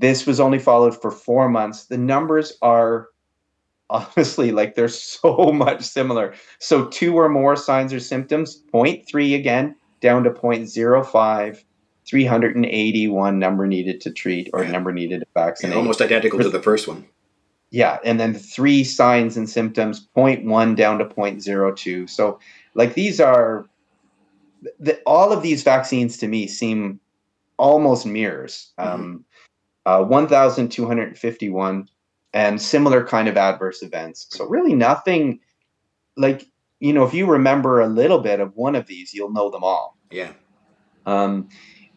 This 0.01 0.27
was 0.27 0.39
only 0.39 0.61
followed 0.61 1.01
for 1.01 1.11
four 1.11 1.49
months. 1.49 1.87
The 1.87 1.99
numbers 1.99 2.57
are 2.63 3.09
honestly 3.91 4.53
like 4.53 4.75
they're 4.75 4.89
so 4.89 5.51
much 5.53 5.83
similar. 5.83 6.35
So 6.61 6.87
two 6.87 7.17
or 7.17 7.29
more 7.29 7.57
signs 7.57 7.93
or 7.93 8.01
symptoms, 8.01 8.63
0.3 8.73 9.35
again, 9.35 9.75
down 10.01 10.23
to 10.25 10.31
0.05, 10.31 11.65
381 12.07 13.39
number 13.39 13.67
needed 13.67 14.01
to 14.03 14.13
treat 14.13 14.49
or 14.53 14.63
yeah. 14.63 14.71
number 14.71 14.93
needed 14.93 15.21
to 15.21 15.27
vaccinate. 15.35 15.75
Yeah, 15.75 15.79
almost 15.79 16.01
identical 16.01 16.39
to 16.39 16.49
the 16.49 16.63
first 16.63 16.87
one. 16.87 17.05
Yeah, 17.71 17.99
and 18.05 18.19
then 18.19 18.35
three 18.35 18.85
signs 18.85 19.37
and 19.37 19.51
symptoms, 19.51 20.09
0.1 20.17 20.77
down 20.77 20.99
to 20.99 21.05
0.02. 21.07 22.09
So 22.09 22.39
like 22.75 22.95
these 22.95 23.21
are 23.21 23.67
the, 24.79 25.01
all 25.07 25.33
of 25.33 25.43
these 25.43 25.63
vaccines 25.63 26.17
to 26.19 26.29
me 26.29 26.47
seem 26.47 27.01
almost 27.59 28.07
mirrors. 28.07 28.73
Mm-hmm. 28.79 28.95
Um, 28.95 29.25
uh, 29.89 30.05
1,251 30.05 31.89
and 32.35 32.61
similar 32.61 33.03
kind 33.07 33.27
of 33.27 33.39
adverse 33.39 33.83
events. 33.83 34.27
So 34.31 34.45
really 34.45 34.75
nothing 34.75 35.41
like 36.15 36.47
you 36.79 36.93
know 36.93 37.05
if 37.05 37.15
you 37.15 37.25
remember 37.25 37.81
a 37.81 37.87
little 37.87 38.19
bit 38.19 38.39
of 38.39 38.55
one 38.55 38.77
of 38.77 38.87
these, 38.87 39.15
you'll 39.15 39.33
know 39.33 39.51
them 39.51 39.65
all. 39.65 39.97
Yeah. 40.11 40.33
Um, 41.07 41.49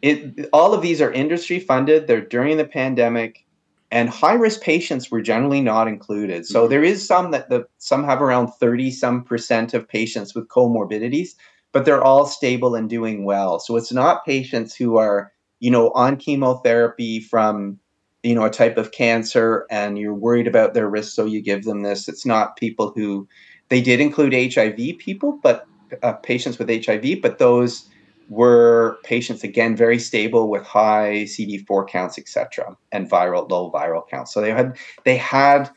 it 0.02 0.50
all 0.54 0.74
of 0.74 0.82
these 0.82 1.02
are 1.02 1.12
industry 1.12 1.60
funded. 1.60 2.08
They're 2.08 2.22
during 2.22 2.56
the 2.56 2.66
pandemic, 2.66 3.46
and 3.92 4.08
high 4.08 4.36
risk 4.36 4.62
patients 4.62 5.12
were 5.12 5.22
generally 5.22 5.60
not 5.60 5.90
included. 5.90 6.46
So 6.46 6.62
mm-hmm. 6.62 6.70
there 6.70 6.84
is 6.86 7.06
some 7.06 7.32
that 7.32 7.50
the 7.50 7.68
some 7.78 8.06
have 8.06 8.22
around 8.22 8.52
thirty 8.52 8.90
some 8.90 9.22
percent 9.22 9.74
of 9.74 9.86
patients 9.86 10.34
with 10.34 10.48
comorbidities, 10.48 11.32
but 11.74 11.84
they're 11.84 12.06
all 12.06 12.26
stable 12.26 12.74
and 12.74 12.90
doing 12.90 13.26
well. 13.26 13.60
So 13.60 13.76
it's 13.76 13.92
not 13.92 14.26
patients 14.26 14.78
who 14.78 14.96
are 14.96 15.34
you 15.60 15.70
know 15.70 15.92
on 15.92 16.16
chemotherapy 16.16 17.20
from 17.20 17.81
you 18.24 18.36
know 18.36 18.46
a 18.46 18.50
type 18.50 18.78
of 18.78 18.92
cancer 18.92 19.66
and 19.70 19.98
you're 19.98 20.14
worried 20.14 20.48
about 20.48 20.74
their 20.74 20.90
risk 20.90 21.14
so 21.14 21.26
you 21.26 21.42
give 21.42 21.64
them 21.64 21.82
this. 21.82 22.08
It's 22.08 22.26
not 22.26 22.58
people 22.58 22.92
who 22.96 23.28
they 23.70 23.82
did 23.82 24.00
include 24.00 24.34
hiv 24.34 24.98
people 25.00 25.40
but 25.42 25.66
uh, 26.04 26.14
patients 26.14 26.60
with 26.60 26.70
hiv 26.86 27.22
but 27.22 27.40
those 27.40 27.90
were 28.30 28.98
patients 29.04 29.44
again 29.44 29.76
very 29.76 30.00
stable 30.00 30.50
with 30.50 30.64
high 30.64 31.26
cd4 31.26 31.88
counts 31.88 32.18
etc 32.18 32.78
and 32.92 33.10
viral 33.10 33.50
low 33.50 33.72
viral 33.72 34.08
counts. 34.08 34.34
So 34.34 34.42
they 34.42 34.52
had 34.52 34.78
they 35.04 35.18
had 35.18 35.70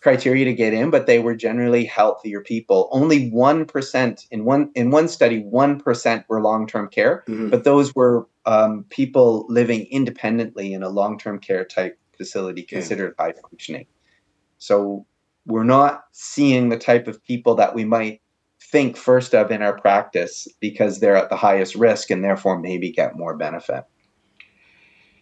criteria 0.00 0.44
to 0.44 0.52
get 0.52 0.72
in 0.72 0.90
but 0.90 1.06
they 1.06 1.20
were 1.20 1.36
generally 1.36 1.84
healthier 1.84 2.40
people. 2.40 2.88
Only 2.90 3.30
1% 3.30 4.26
in 4.30 4.44
one 4.44 4.70
in 4.74 4.90
one 4.90 5.08
study 5.08 5.44
1% 5.44 6.24
were 6.28 6.40
long-term 6.40 6.88
care 6.88 7.22
mm-hmm. 7.28 7.50
but 7.50 7.64
those 7.64 7.94
were 7.94 8.26
um, 8.44 8.84
people 8.90 9.46
living 9.48 9.86
independently 9.90 10.72
in 10.72 10.82
a 10.82 10.88
long-term 10.88 11.38
care 11.38 11.64
type 11.64 11.98
facility 12.16 12.62
considered 12.62 13.14
yeah. 13.18 13.26
high 13.26 13.32
functioning. 13.32 13.86
So 14.58 15.06
we're 15.46 15.64
not 15.64 16.04
seeing 16.12 16.68
the 16.68 16.78
type 16.78 17.08
of 17.08 17.22
people 17.24 17.54
that 17.56 17.74
we 17.74 17.84
might 17.84 18.20
think 18.60 18.96
first 18.96 19.34
of 19.34 19.50
in 19.50 19.60
our 19.60 19.78
practice 19.78 20.46
because 20.60 21.00
they're 21.00 21.16
at 21.16 21.30
the 21.30 21.36
highest 21.36 21.74
risk 21.74 22.10
and 22.10 22.24
therefore 22.24 22.58
maybe 22.58 22.90
get 22.90 23.16
more 23.16 23.36
benefit. 23.36 23.84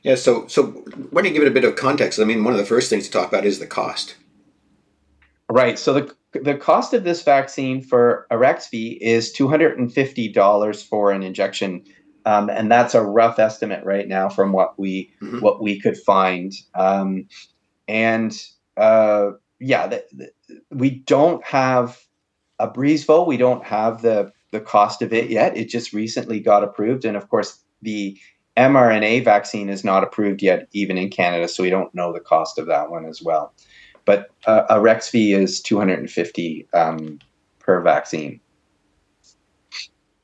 Yeah, 0.02 0.14
so 0.14 0.46
so 0.46 0.66
why 1.10 1.22
don't 1.22 1.26
you 1.26 1.32
give 1.32 1.42
it 1.42 1.50
a 1.50 1.54
bit 1.54 1.64
of 1.64 1.76
context? 1.76 2.20
I 2.20 2.24
mean, 2.24 2.44
one 2.44 2.54
of 2.54 2.58
the 2.58 2.64
first 2.66 2.88
things 2.88 3.06
to 3.06 3.10
talk 3.10 3.28
about 3.28 3.44
is 3.44 3.58
the 3.58 3.66
cost. 3.66 4.16
Right. 5.50 5.78
So 5.78 5.92
the 5.92 6.14
the 6.32 6.54
cost 6.54 6.94
of 6.94 7.04
this 7.04 7.22
vaccine 7.22 7.82
for 7.82 8.26
Arexvy 8.30 8.98
is 9.00 9.32
two 9.32 9.48
hundred 9.48 9.78
and 9.78 9.92
fifty 9.92 10.28
dollars 10.28 10.82
for 10.82 11.10
an 11.10 11.22
injection 11.22 11.84
um, 12.26 12.50
and 12.50 12.70
that's 12.70 12.94
a 12.94 13.02
rough 13.02 13.38
estimate 13.38 13.84
right 13.84 14.08
now 14.08 14.28
from 14.28 14.52
what 14.52 14.78
we 14.78 15.12
mm-hmm. 15.20 15.40
what 15.40 15.62
we 15.62 15.80
could 15.80 15.96
find. 15.96 16.52
Um, 16.74 17.28
and 17.88 18.36
uh, 18.76 19.32
yeah, 19.58 19.86
the, 19.86 20.04
the, 20.12 20.30
we 20.70 20.90
don't 20.90 21.44
have 21.44 21.98
a 22.58 22.68
Abrysvo. 22.68 23.26
We 23.26 23.36
don't 23.36 23.64
have 23.64 24.02
the 24.02 24.32
the 24.50 24.60
cost 24.60 25.02
of 25.02 25.12
it 25.12 25.30
yet. 25.30 25.56
It 25.56 25.68
just 25.68 25.92
recently 25.92 26.40
got 26.40 26.64
approved, 26.64 27.04
and 27.04 27.16
of 27.16 27.28
course 27.28 27.62
the 27.82 28.18
mRNA 28.56 29.24
vaccine 29.24 29.68
is 29.68 29.84
not 29.84 30.02
approved 30.02 30.42
yet, 30.42 30.68
even 30.72 30.98
in 30.98 31.08
Canada, 31.08 31.48
so 31.48 31.62
we 31.62 31.70
don't 31.70 31.94
know 31.94 32.12
the 32.12 32.20
cost 32.20 32.58
of 32.58 32.66
that 32.66 32.90
one 32.90 33.06
as 33.06 33.22
well. 33.22 33.54
But 34.04 34.30
uh, 34.46 34.66
Arexvy 34.68 35.34
is 35.36 35.60
250 35.60 36.68
um, 36.74 37.20
per 37.60 37.80
vaccine. 37.80 38.40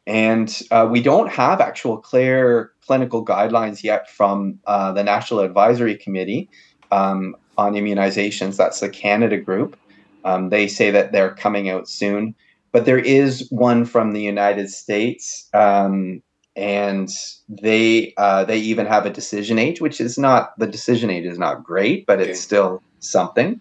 And 0.06 0.62
uh, 0.70 0.86
we 0.90 1.02
don't 1.02 1.30
have 1.30 1.60
actual 1.60 1.98
clear 1.98 2.72
clinical 2.86 3.24
guidelines 3.24 3.82
yet 3.82 4.08
from 4.08 4.60
uh, 4.66 4.92
the 4.92 5.02
National 5.02 5.40
Advisory 5.40 5.96
Committee 5.96 6.48
um, 6.92 7.34
on 7.58 7.74
Immunizations. 7.74 8.56
That's 8.56 8.80
the 8.80 8.88
Canada 8.88 9.36
group. 9.36 9.76
Um, 10.24 10.50
they 10.50 10.68
say 10.68 10.90
that 10.90 11.12
they're 11.12 11.34
coming 11.34 11.68
out 11.68 11.88
soon. 11.88 12.34
But 12.72 12.84
there 12.84 12.98
is 12.98 13.48
one 13.50 13.84
from 13.84 14.12
the 14.12 14.20
United 14.20 14.70
States, 14.70 15.48
um, 15.54 16.22
and 16.56 17.08
they 17.48 18.12
uh, 18.18 18.44
they 18.44 18.58
even 18.58 18.84
have 18.84 19.06
a 19.06 19.10
decision 19.10 19.58
age, 19.58 19.80
which 19.80 19.98
is 19.98 20.18
not 20.18 20.58
the 20.58 20.66
decision 20.66 21.08
age 21.08 21.24
is 21.24 21.38
not 21.38 21.64
great, 21.64 22.04
but 22.06 22.20
it's 22.20 22.28
okay. 22.28 22.34
still 22.34 22.82
something. 22.98 23.60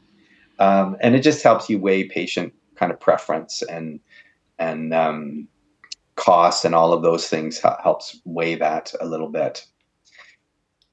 Um, 0.60 0.98
and 1.00 1.16
it 1.16 1.22
just 1.22 1.44
helps 1.44 1.70
you 1.70 1.80
weigh 1.80 2.04
patient 2.04 2.54
kind 2.76 2.92
of 2.92 3.00
preference 3.00 3.62
and 3.62 4.02
and 4.60 4.94
costs 6.16 6.66
and 6.66 6.74
all 6.74 6.94
of 6.94 7.02
those 7.02 7.28
things 7.28 7.62
helps 7.84 8.20
weigh 8.26 8.56
that 8.56 8.94
a 9.00 9.06
little 9.06 9.30
bit. 9.30 9.66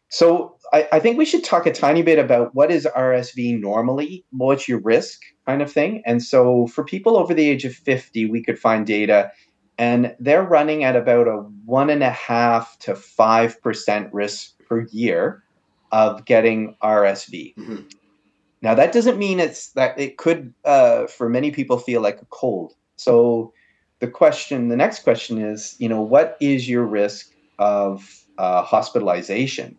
So 0.08 0.56
I, 0.72 0.88
I, 0.92 1.00
think 1.00 1.16
we 1.16 1.24
should 1.24 1.42
talk 1.42 1.64
a 1.64 1.72
tiny 1.72 2.02
bit 2.02 2.18
about 2.18 2.54
what 2.54 2.70
is 2.70 2.86
RSV 2.94 3.58
normally, 3.60 4.26
what's 4.30 4.68
your 4.68 4.80
risk 4.80 5.22
kind 5.46 5.62
of 5.62 5.72
thing. 5.72 6.02
And 6.04 6.22
so 6.22 6.66
for 6.66 6.84
people 6.84 7.16
over 7.16 7.32
the 7.32 7.48
age 7.48 7.64
of 7.64 7.72
50, 7.72 8.26
we 8.26 8.42
could 8.42 8.58
find 8.58 8.86
data 8.86 9.32
and 9.78 10.14
they're 10.20 10.42
running 10.42 10.84
at 10.84 10.96
about 10.96 11.28
a 11.28 11.38
one 11.64 11.90
and 11.90 12.02
a 12.02 12.10
half 12.10 12.78
to 12.80 12.94
five 12.94 13.60
percent 13.62 14.12
risk 14.12 14.52
per 14.66 14.86
year 14.92 15.42
of 15.90 16.24
getting 16.24 16.76
RSV. 16.82 17.56
Mm-hmm. 17.56 17.80
Now 18.60 18.74
that 18.74 18.92
doesn't 18.92 19.18
mean 19.18 19.40
it's 19.40 19.70
that 19.70 19.98
it 19.98 20.18
could 20.18 20.52
uh, 20.64 21.06
for 21.06 21.28
many 21.28 21.50
people 21.50 21.78
feel 21.78 22.00
like 22.00 22.20
a 22.20 22.26
cold. 22.26 22.74
So 22.96 23.52
the 24.02 24.08
question, 24.08 24.66
the 24.66 24.76
next 24.76 25.04
question 25.04 25.38
is, 25.38 25.76
you 25.78 25.88
know, 25.88 26.02
what 26.02 26.36
is 26.40 26.68
your 26.68 26.84
risk 26.84 27.30
of 27.60 28.24
uh, 28.36 28.60
hospitalization? 28.62 29.78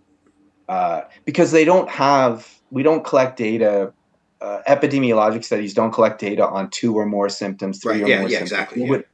Uh, 0.69 1.01
because 1.25 1.51
they 1.51 1.65
don't 1.65 1.89
have, 1.89 2.49
we 2.71 2.83
don't 2.83 3.03
collect 3.03 3.35
data. 3.35 3.91
Uh, 4.39 4.61
epidemiologic 4.65 5.43
studies 5.43 5.73
don't 5.73 5.91
collect 5.91 6.21
data 6.21 6.47
on 6.47 6.69
two 6.69 6.95
or 6.95 7.05
more 7.05 7.27
symptoms, 7.27 7.81
three 7.81 7.95
right, 7.95 8.03
or 8.03 8.07
yeah, 8.07 8.19
more 8.21 8.29
yeah, 8.29 8.37
symptoms. 8.37 8.51
Exactly, 8.51 8.77
we, 8.77 8.85
yeah. 8.85 8.91
would, 8.91 9.05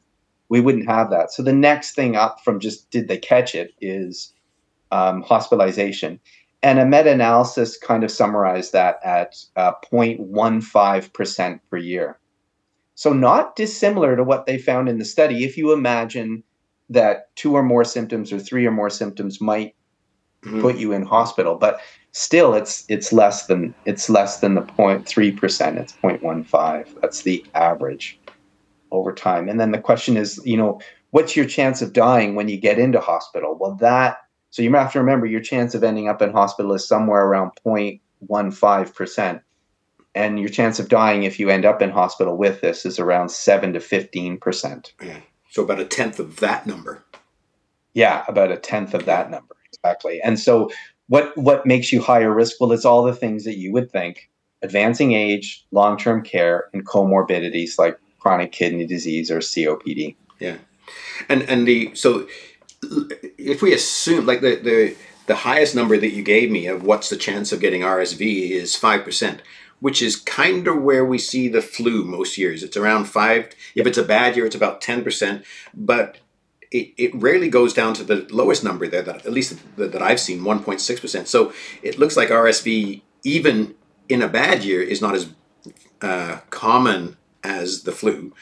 we 0.50 0.62
wouldn't 0.62 0.88
have 0.88 1.10
that. 1.10 1.32
So 1.32 1.42
the 1.42 1.54
next 1.54 1.96
thing 1.96 2.16
up 2.16 2.42
from 2.44 2.60
just 2.60 2.92
did 2.92 3.08
they 3.08 3.18
catch 3.18 3.56
it 3.56 3.74
is 3.82 4.32
um, 4.92 5.24
hospitalization. 5.24 6.20
And 6.62 6.78
a 6.78 6.86
meta 6.86 7.12
analysis 7.12 7.80
kind 7.80 8.04
of 8.04 8.12
summarized 8.12 8.74
that 8.74 9.00
at 9.04 9.38
uh, 9.56 9.72
0.15% 9.92 11.60
per 11.68 11.78
year. 11.78 12.19
So, 13.00 13.14
not 13.14 13.56
dissimilar 13.56 14.18
to 14.18 14.26
what 14.26 14.46
they 14.46 14.58
found 14.58 14.90
in 14.90 14.98
the 14.98 15.06
study. 15.06 15.46
If 15.46 15.56
you 15.56 15.72
imagine 15.72 16.44
that 16.90 17.34
two 17.38 17.54
or 17.54 17.64
more 17.64 17.86
symptoms 17.86 18.34
or 18.34 18.40
three 18.40 18.66
or 18.66 18.72
more 18.72 18.90
symptoms 18.90 19.40
might 19.40 19.74
mm-hmm. 20.44 20.60
put 20.60 20.76
you 20.76 20.92
in 20.92 21.04
hospital, 21.04 21.56
but 21.56 21.80
still 22.12 22.54
it's 22.54 22.84
it's 22.90 23.14
less 23.14 23.48
than 23.48 23.74
it's 23.86 24.10
less 24.10 24.42
than 24.42 24.56
the 24.56 24.64
0.3 24.64 25.38
percent. 25.38 25.78
It's 25.78 25.94
0.15. 26.04 27.00
That's 27.00 27.22
the 27.22 27.46
average 27.56 28.20
over 28.92 29.14
time. 29.14 29.48
And 29.48 29.62
then 29.62 29.72
the 29.72 29.80
question 29.80 30.18
is, 30.18 30.42
you 30.44 30.58
know, 30.58 30.82
what's 31.12 31.38
your 31.38 31.46
chance 31.46 31.82
of 31.82 31.94
dying 31.94 32.36
when 32.36 32.50
you 32.50 32.58
get 32.58 32.80
into 32.80 33.00
hospital? 33.00 33.56
Well, 33.58 33.76
that 33.76 34.18
so 34.50 34.62
you 34.62 34.74
have 34.74 34.92
to 34.92 35.00
remember 35.00 35.26
your 35.26 35.40
chance 35.40 35.74
of 35.74 35.86
ending 35.86 36.10
up 36.10 36.22
in 36.22 36.34
hospital 36.34 36.74
is 36.74 36.86
somewhere 36.86 37.26
around 37.26 37.52
0.15 37.66 38.94
percent 38.94 39.42
and 40.20 40.38
your 40.38 40.50
chance 40.50 40.80
of 40.80 40.90
dying 40.90 41.24
if 41.24 41.40
you 41.40 41.50
end 41.50 41.66
up 41.66 41.82
in 41.82 41.90
hospital 41.90 42.36
with 42.36 42.60
this 42.60 42.86
is 42.86 43.00
around 43.00 43.30
7 43.30 43.72
to 43.72 43.80
15%. 43.80 44.92
Yeah. 45.02 45.20
So 45.50 45.64
about 45.64 45.80
a 45.80 45.86
tenth 45.86 46.20
of 46.20 46.36
that 46.42 46.68
number. 46.68 47.04
Yeah, 47.94 48.26
about 48.28 48.52
a 48.52 48.58
tenth 48.58 48.94
of 48.94 49.06
that 49.06 49.32
number. 49.32 49.56
Exactly. 49.72 50.22
And 50.22 50.38
so 50.38 50.70
what 51.08 51.36
what 51.38 51.66
makes 51.66 51.92
you 51.92 52.02
higher 52.02 52.34
risk? 52.34 52.58
Well, 52.60 52.72
it's 52.72 52.86
all 52.86 53.04
the 53.04 53.16
things 53.16 53.46
that 53.46 53.58
you 53.58 53.72
would 53.72 53.92
think: 53.92 54.30
advancing 54.62 55.14
age, 55.14 55.66
long 55.72 55.98
term 55.98 56.22
care, 56.22 56.70
and 56.74 56.86
comorbidities 56.86 57.80
like 57.80 57.98
chronic 58.20 58.52
kidney 58.52 58.86
disease 58.86 59.32
or 59.32 59.40
COPD. 59.40 60.16
Yeah, 60.40 60.58
and 61.30 61.42
and 61.44 61.68
the 61.68 61.96
so 61.96 62.28
if 63.38 63.62
we 63.62 63.74
assume 63.74 64.26
like 64.28 64.42
the 64.42 64.58
the 64.58 64.96
the 65.26 65.36
highest 65.36 65.76
number 65.76 65.98
that 65.98 66.12
you 66.12 66.24
gave 66.24 66.52
me 66.52 66.68
of 66.68 66.84
what's 66.84 67.10
the 67.10 67.18
chance 67.18 67.52
of 67.52 67.60
getting 67.60 67.82
RSV 67.82 68.52
is 68.52 68.76
five 68.76 69.04
percent, 69.04 69.42
which 69.80 70.02
is 70.02 70.16
kind 70.16 70.68
of 70.68 70.82
where 70.82 71.06
we 71.06 71.18
see 71.18 71.48
the 71.48 71.62
flu 71.62 72.04
most 72.04 72.38
years. 72.38 72.64
It's 72.64 72.78
around 72.78 73.06
five. 73.06 73.50
If 73.76 73.88
it's 73.88 73.98
a 73.98 74.04
bad 74.04 74.36
year, 74.36 74.46
it's 74.46 74.56
about 74.56 74.82
ten 74.82 75.04
percent, 75.04 75.46
but 75.74 76.18
it, 76.72 76.94
it 76.98 77.16
rarely 77.16 77.50
goes 77.50 77.74
down 77.74 77.94
to 77.96 78.04
the 78.04 78.28
lowest 78.30 78.64
number 78.64 78.88
there 78.88 79.02
that 79.02 79.26
at 79.26 79.32
least 79.32 79.58
that, 79.78 79.92
that 79.92 80.02
I've 80.02 80.20
seen 80.20 80.42
1.6%. 80.42 81.26
So 81.26 81.52
it 81.82 81.98
looks 81.98 82.16
like 82.16 82.30
RSV 82.30 83.02
even 83.24 83.76
in 84.08 84.22
a 84.22 84.28
bad 84.28 84.64
year 84.64 84.82
is 84.82 85.02
not 85.02 85.16
as 85.16 85.30
uh, 86.02 86.40
common 86.50 87.18
as 87.44 87.84
the 87.84 87.92
flu. 87.92 88.34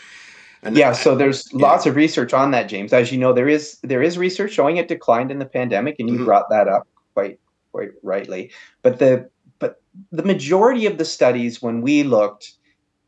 And 0.64 0.76
yeah, 0.76 0.92
so 0.92 1.16
there's 1.16 1.52
yeah. 1.54 1.62
lots 1.62 1.86
of 1.86 1.96
research 1.96 2.34
on 2.34 2.52
that, 2.52 2.68
James. 2.68 2.92
As 2.92 3.12
you 3.12 3.18
know, 3.18 3.32
there 3.32 3.48
is 3.48 3.78
there 3.84 4.02
is 4.02 4.18
research 4.18 4.52
showing 4.52 4.78
it 4.78 4.88
declined 4.88 5.32
in 5.32 5.40
the 5.40 5.46
pandemic, 5.46 5.98
and 6.00 6.10
you 6.10 6.16
mm-hmm. 6.16 6.26
brought 6.26 6.50
that 6.50 6.68
up 6.68 6.88
quite 7.14 7.40
quite 7.72 7.92
rightly. 8.02 8.52
But 8.82 8.98
the 8.98 9.30
but 9.60 9.82
the 10.12 10.24
majority 10.24 10.86
of 10.86 10.98
the 10.98 11.06
studies, 11.06 11.62
when 11.62 11.82
we 11.82 12.04
looked, 12.04 12.54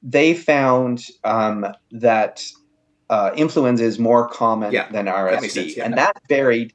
they 0.02 0.34
found 0.34 1.06
um, 1.24 1.66
that 1.92 2.46
uh, 3.10 3.32
influenza 3.36 3.84
is 3.84 4.00
more 4.00 4.28
common 4.28 4.72
yeah, 4.72 4.90
than 4.92 5.06
RSV, 5.06 5.54
that 5.54 5.78
yeah. 5.78 5.86
and 5.86 5.98
that 5.98 6.18
varied. 6.28 6.74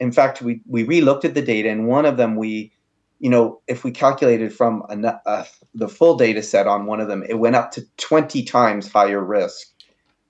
In 0.00 0.12
fact, 0.12 0.42
we 0.42 0.60
we 0.66 0.84
relooked 0.84 1.24
at 1.24 1.34
the 1.34 1.42
data, 1.42 1.68
and 1.68 1.86
one 1.86 2.06
of 2.06 2.16
them 2.16 2.36
we, 2.36 2.72
you 3.20 3.30
know, 3.30 3.60
if 3.68 3.84
we 3.84 3.90
calculated 3.90 4.52
from 4.52 4.82
a, 4.88 5.20
uh, 5.26 5.44
the 5.74 5.88
full 5.88 6.16
data 6.16 6.42
set 6.42 6.66
on 6.66 6.86
one 6.86 7.00
of 7.00 7.08
them, 7.08 7.22
it 7.28 7.34
went 7.34 7.56
up 7.56 7.70
to 7.72 7.84
twenty 7.96 8.42
times 8.42 8.90
higher 8.90 9.22
risk 9.22 9.68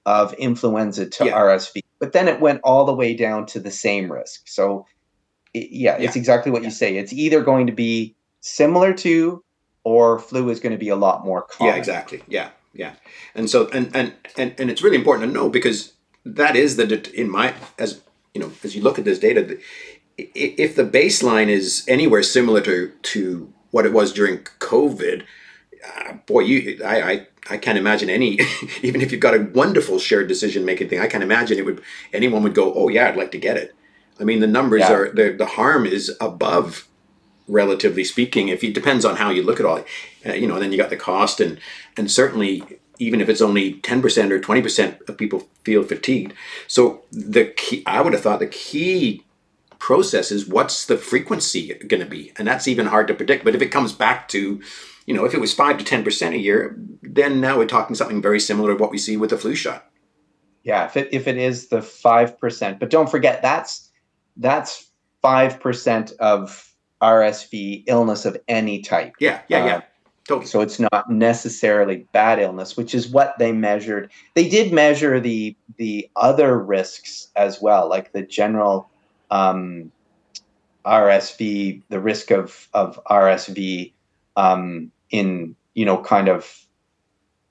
of 0.06 0.34
influenza 0.34 1.08
to 1.08 1.24
yeah. 1.26 1.32
RSV, 1.32 1.80
but 1.98 2.12
then 2.12 2.28
it 2.28 2.40
went 2.40 2.60
all 2.62 2.84
the 2.84 2.94
way 2.94 3.14
down 3.14 3.46
to 3.46 3.60
the 3.60 3.70
same 3.70 4.12
risk. 4.12 4.46
So, 4.46 4.84
it, 5.54 5.70
yeah, 5.70 5.96
it's 5.96 6.16
exactly 6.16 6.52
what 6.52 6.62
you 6.62 6.70
say. 6.70 6.98
It's 6.98 7.12
either 7.12 7.42
going 7.42 7.66
to 7.68 7.72
be 7.72 8.14
similar 8.44 8.92
to, 8.94 9.42
or 9.84 10.18
flu 10.18 10.50
is 10.50 10.60
going 10.60 10.72
to 10.72 10.78
be 10.78 10.88
a 10.88 10.96
lot 10.96 11.24
more 11.24 11.42
common. 11.42 11.74
Yeah, 11.74 11.78
exactly. 11.78 12.22
Yeah 12.28 12.50
yeah 12.74 12.94
and 13.34 13.48
so 13.48 13.68
and 13.68 13.94
and 13.94 14.12
and, 14.36 14.54
and 14.58 14.70
it's 14.70 14.82
really 14.82 14.96
important 14.96 15.28
to 15.28 15.32
know 15.32 15.48
because 15.48 15.92
that 16.24 16.56
is 16.56 16.76
the 16.76 17.10
in 17.18 17.30
my 17.30 17.54
as 17.78 18.02
you 18.34 18.40
know 18.40 18.50
as 18.62 18.74
you 18.74 18.82
look 18.82 18.98
at 18.98 19.04
this 19.04 19.18
data 19.18 19.58
if 20.16 20.76
the 20.76 20.84
baseline 20.84 21.48
is 21.48 21.84
anywhere 21.88 22.22
similar 22.22 22.60
to 22.60 22.92
to 23.02 23.52
what 23.70 23.86
it 23.86 23.92
was 23.92 24.12
during 24.12 24.38
covid 24.58 25.24
uh, 25.96 26.12
boy 26.26 26.40
you 26.40 26.82
I, 26.84 27.12
I 27.12 27.26
I 27.50 27.58
can't 27.58 27.76
imagine 27.76 28.08
any, 28.08 28.40
even 28.82 29.02
if 29.02 29.12
you've 29.12 29.20
got 29.20 29.34
a 29.34 29.50
wonderful 29.52 29.98
shared 29.98 30.28
decision 30.28 30.64
making 30.64 30.88
thing. 30.88 30.98
I 30.98 31.06
can't 31.06 31.22
imagine 31.22 31.58
it 31.58 31.66
would 31.66 31.82
anyone 32.10 32.42
would 32.42 32.54
go, 32.54 32.72
oh 32.72 32.88
yeah, 32.88 33.06
I'd 33.06 33.18
like 33.18 33.32
to 33.32 33.38
get 33.38 33.58
it. 33.58 33.74
I 34.18 34.24
mean, 34.24 34.40
the 34.40 34.46
numbers 34.46 34.80
yeah. 34.80 34.92
are 34.94 35.12
the 35.12 35.34
the 35.36 35.44
harm 35.44 35.84
is 35.84 36.16
above 36.22 36.88
relatively 37.48 38.04
speaking. 38.04 38.48
If 38.48 38.64
it 38.64 38.74
depends 38.74 39.04
on 39.04 39.16
how 39.16 39.30
you 39.30 39.42
look 39.42 39.60
at 39.60 39.66
all, 39.66 39.84
uh, 40.26 40.32
you 40.32 40.46
know, 40.46 40.58
then 40.58 40.72
you 40.72 40.78
got 40.78 40.90
the 40.90 40.96
cost 40.96 41.40
and 41.40 41.58
and 41.96 42.10
certainly 42.10 42.62
even 42.98 43.20
if 43.20 43.28
it's 43.28 43.40
only 43.40 43.74
10% 43.74 44.30
or 44.30 44.40
20% 44.40 45.08
of 45.08 45.18
people 45.18 45.48
feel 45.64 45.82
fatigued. 45.82 46.32
So 46.68 47.02
the 47.10 47.46
key, 47.46 47.82
I 47.86 48.00
would 48.00 48.12
have 48.12 48.22
thought 48.22 48.38
the 48.38 48.46
key 48.46 49.24
process 49.78 50.30
is 50.30 50.46
what's 50.46 50.86
the 50.86 50.96
frequency 50.96 51.74
going 51.74 52.02
to 52.02 52.08
be? 52.08 52.32
And 52.36 52.46
that's 52.46 52.68
even 52.68 52.86
hard 52.86 53.08
to 53.08 53.14
predict. 53.14 53.44
But 53.44 53.54
if 53.54 53.62
it 53.62 53.68
comes 53.68 53.92
back 53.92 54.28
to, 54.28 54.62
you 55.06 55.14
know, 55.14 55.24
if 55.24 55.34
it 55.34 55.40
was 55.40 55.52
5 55.52 55.78
to 55.78 55.84
10% 55.84 56.32
a 56.32 56.38
year, 56.38 56.76
then 57.02 57.40
now 57.40 57.58
we're 57.58 57.66
talking 57.66 57.96
something 57.96 58.22
very 58.22 58.40
similar 58.40 58.74
to 58.74 58.80
what 58.80 58.90
we 58.90 58.98
see 58.98 59.16
with 59.16 59.30
the 59.30 59.38
flu 59.38 59.54
shot. 59.54 59.90
Yeah, 60.62 60.86
if 60.86 60.96
it, 60.96 61.08
if 61.12 61.28
it 61.28 61.36
is 61.36 61.68
the 61.68 61.78
5%, 61.78 62.78
but 62.78 62.90
don't 62.90 63.10
forget 63.10 63.42
that's 63.42 63.90
that's 64.36 64.90
5% 65.22 66.16
of 66.16 66.73
RSV 67.04 67.84
illness 67.86 68.24
of 68.24 68.38
any 68.48 68.80
type. 68.80 69.12
Yeah, 69.20 69.42
yeah, 69.48 69.66
yeah. 69.66 69.76
Uh, 69.76 69.80
totally. 70.26 70.46
So 70.46 70.60
it's 70.62 70.80
not 70.80 71.10
necessarily 71.10 72.06
bad 72.12 72.38
illness, 72.38 72.76
which 72.76 72.94
is 72.94 73.08
what 73.08 73.38
they 73.38 73.52
measured. 73.52 74.10
They 74.34 74.48
did 74.48 74.72
measure 74.72 75.20
the 75.20 75.54
the 75.76 76.08
other 76.16 76.58
risks 76.58 77.28
as 77.36 77.60
well, 77.60 77.88
like 77.88 78.12
the 78.12 78.22
general 78.22 78.88
um, 79.30 79.92
RSV, 80.86 81.82
the 81.90 82.00
risk 82.00 82.30
of 82.30 82.68
of 82.72 82.98
RSV 83.10 83.92
um, 84.36 84.90
in 85.10 85.54
you 85.74 85.84
know 85.84 85.98
kind 85.98 86.28
of 86.28 86.64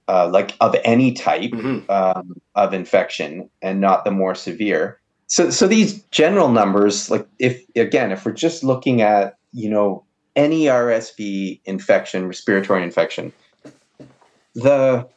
uh, 0.07 0.27
like 0.29 0.55
of 0.59 0.75
any 0.83 1.13
type 1.13 1.51
mm-hmm. 1.51 1.89
um, 1.91 2.41
of 2.55 2.73
infection 2.73 3.49
and 3.61 3.79
not 3.79 4.03
the 4.03 4.11
more 4.11 4.33
severe. 4.33 4.99
So, 5.27 5.49
so 5.49 5.67
these 5.67 6.03
general 6.11 6.49
numbers, 6.49 7.09
like 7.09 7.27
if 7.39 7.63
again, 7.75 8.11
if 8.11 8.25
we're 8.25 8.33
just 8.33 8.63
looking 8.63 9.01
at 9.01 9.37
you 9.53 9.69
know 9.69 10.05
any 10.35 10.63
RSV 10.63 11.61
infection, 11.65 12.27
respiratory 12.27 12.83
infection, 12.83 13.31
the 14.55 15.07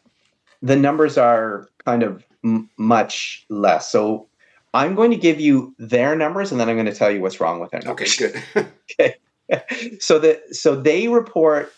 the 0.62 0.77
numbers 0.77 1.18
are 1.18 1.68
kind 1.85 2.03
of 2.03 2.25
m- 2.44 2.70
much 2.79 3.44
less. 3.49 3.90
So 3.90 4.29
I'm 4.75 4.94
going 4.94 5.11
to 5.11 5.16
give 5.16 5.40
you 5.40 5.75
their 5.79 6.16
numbers, 6.16 6.53
and 6.53 6.61
then 6.61 6.68
I'm 6.68 6.77
going 6.77 6.87
to 6.87 6.94
tell 6.94 7.11
you 7.11 7.20
what's 7.20 7.40
wrong 7.40 7.61
with 7.61 7.70
their 7.70 7.83
numbers. 7.83 8.20
Okay, 8.20 8.42
good. 8.55 8.68
okay. 9.01 9.99
so 10.01 10.18
that 10.18 10.55
so 10.55 10.81
they 10.81 11.09
report 11.09 11.72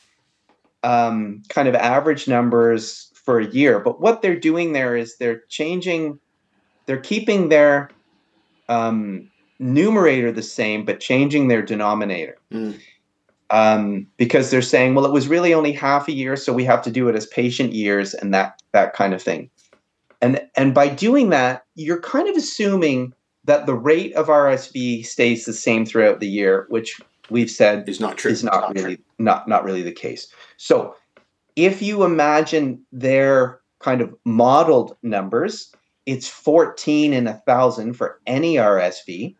um, 0.83 1.43
kind 1.49 1.69
of 1.69 1.75
average 1.75 2.29
numbers 2.29 3.13
for 3.15 3.39
a 3.39 3.47
year, 3.47 3.79
but 3.79 4.01
what 4.01 4.23
they're 4.23 4.39
doing 4.39 4.73
there 4.73 4.97
is 4.97 5.17
they're 5.19 5.43
changing, 5.49 6.19
they're 6.87 7.01
keeping 7.01 7.51
their 7.51 7.91
um, 8.69 9.31
numerator 9.59 10.33
the 10.33 10.43
same, 10.43 10.85
but 10.85 11.01
changing 11.01 11.49
their 11.49 11.63
denominator. 11.63 12.39
Mm. 12.53 12.79
Um, 13.51 14.07
because 14.19 14.51
they're 14.51 14.61
saying, 14.61 14.95
well, 14.95 15.07
it 15.07 15.13
was 15.13 15.27
really 15.27 15.55
only 15.55 15.73
half 15.73 16.07
a 16.07 16.13
year, 16.13 16.37
so 16.37 16.53
we 16.53 16.65
have 16.65 16.83
to 16.83 16.91
do 16.91 17.09
it 17.09 17.17
as 17.17 17.27
patient 17.27 17.73
years 17.73 18.13
and 18.13 18.35
that 18.35 18.61
that 18.73 18.93
kind 18.93 19.15
of 19.15 19.23
thing. 19.23 19.49
And 20.21 20.41
and 20.55 20.75
by 20.75 20.89
doing 20.89 21.31
that, 21.31 21.65
you're 21.75 22.01
kind 22.01 22.29
of 22.29 22.37
assuming 22.37 23.15
that 23.45 23.65
the 23.65 23.75
rate 23.75 24.13
of 24.15 24.27
RSV 24.27 25.07
stays 25.07 25.47
the 25.47 25.55
same 25.55 25.87
throughout 25.87 26.21
the 26.21 26.29
year, 26.29 26.67
which 26.69 27.01
we've 27.31 27.51
said 27.51 27.89
is 27.89 28.01
not 28.01 28.19
true. 28.19 28.31
Is 28.31 28.45
not, 28.45 28.61
not 28.61 28.75
really 28.75 28.97
true. 28.97 29.05
not 29.19 29.49
not 29.49 29.65
really 29.65 29.83
the 29.83 29.93
case. 29.93 30.29
So 30.59 30.95
if 31.57 31.81
you 31.81 32.05
imagine 32.05 32.85
their 32.93 33.61
kind 33.81 34.03
of 34.03 34.15
modeled 34.25 34.97
numbers, 35.03 35.73
it's 36.05 36.29
14 36.29 37.13
in 37.13 37.27
a 37.27 37.35
thousand 37.47 37.95
for 37.95 38.21
any 38.27 38.57
RSV 38.57 39.35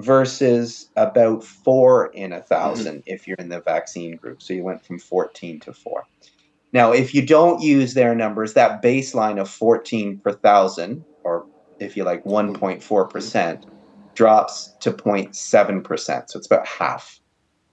versus 0.00 0.88
about 0.96 1.44
four 1.44 2.06
in 2.08 2.32
a 2.32 2.38
1000 2.38 2.86
mm-hmm. 2.86 3.00
if 3.06 3.26
you're 3.26 3.36
in 3.38 3.48
the 3.48 3.60
vaccine 3.60 4.16
group. 4.16 4.42
So 4.42 4.54
you 4.54 4.64
went 4.64 4.84
from 4.84 4.98
14 4.98 5.60
to 5.60 5.72
four. 5.72 6.06
Now, 6.72 6.92
if 6.92 7.14
you 7.14 7.26
don't 7.26 7.60
use 7.62 7.94
their 7.94 8.14
numbers, 8.14 8.54
that 8.54 8.82
baseline 8.82 9.40
of 9.40 9.50
14 9.50 10.18
per 10.18 10.32
thousand, 10.32 11.04
or 11.24 11.46
if 11.80 11.96
you 11.96 12.04
like 12.04 12.24
1.4%, 12.24 13.64
drops 14.14 14.74
to 14.80 14.92
0.7%. 14.92 16.30
So 16.30 16.38
it's 16.38 16.46
about 16.46 16.66
half 16.66 17.20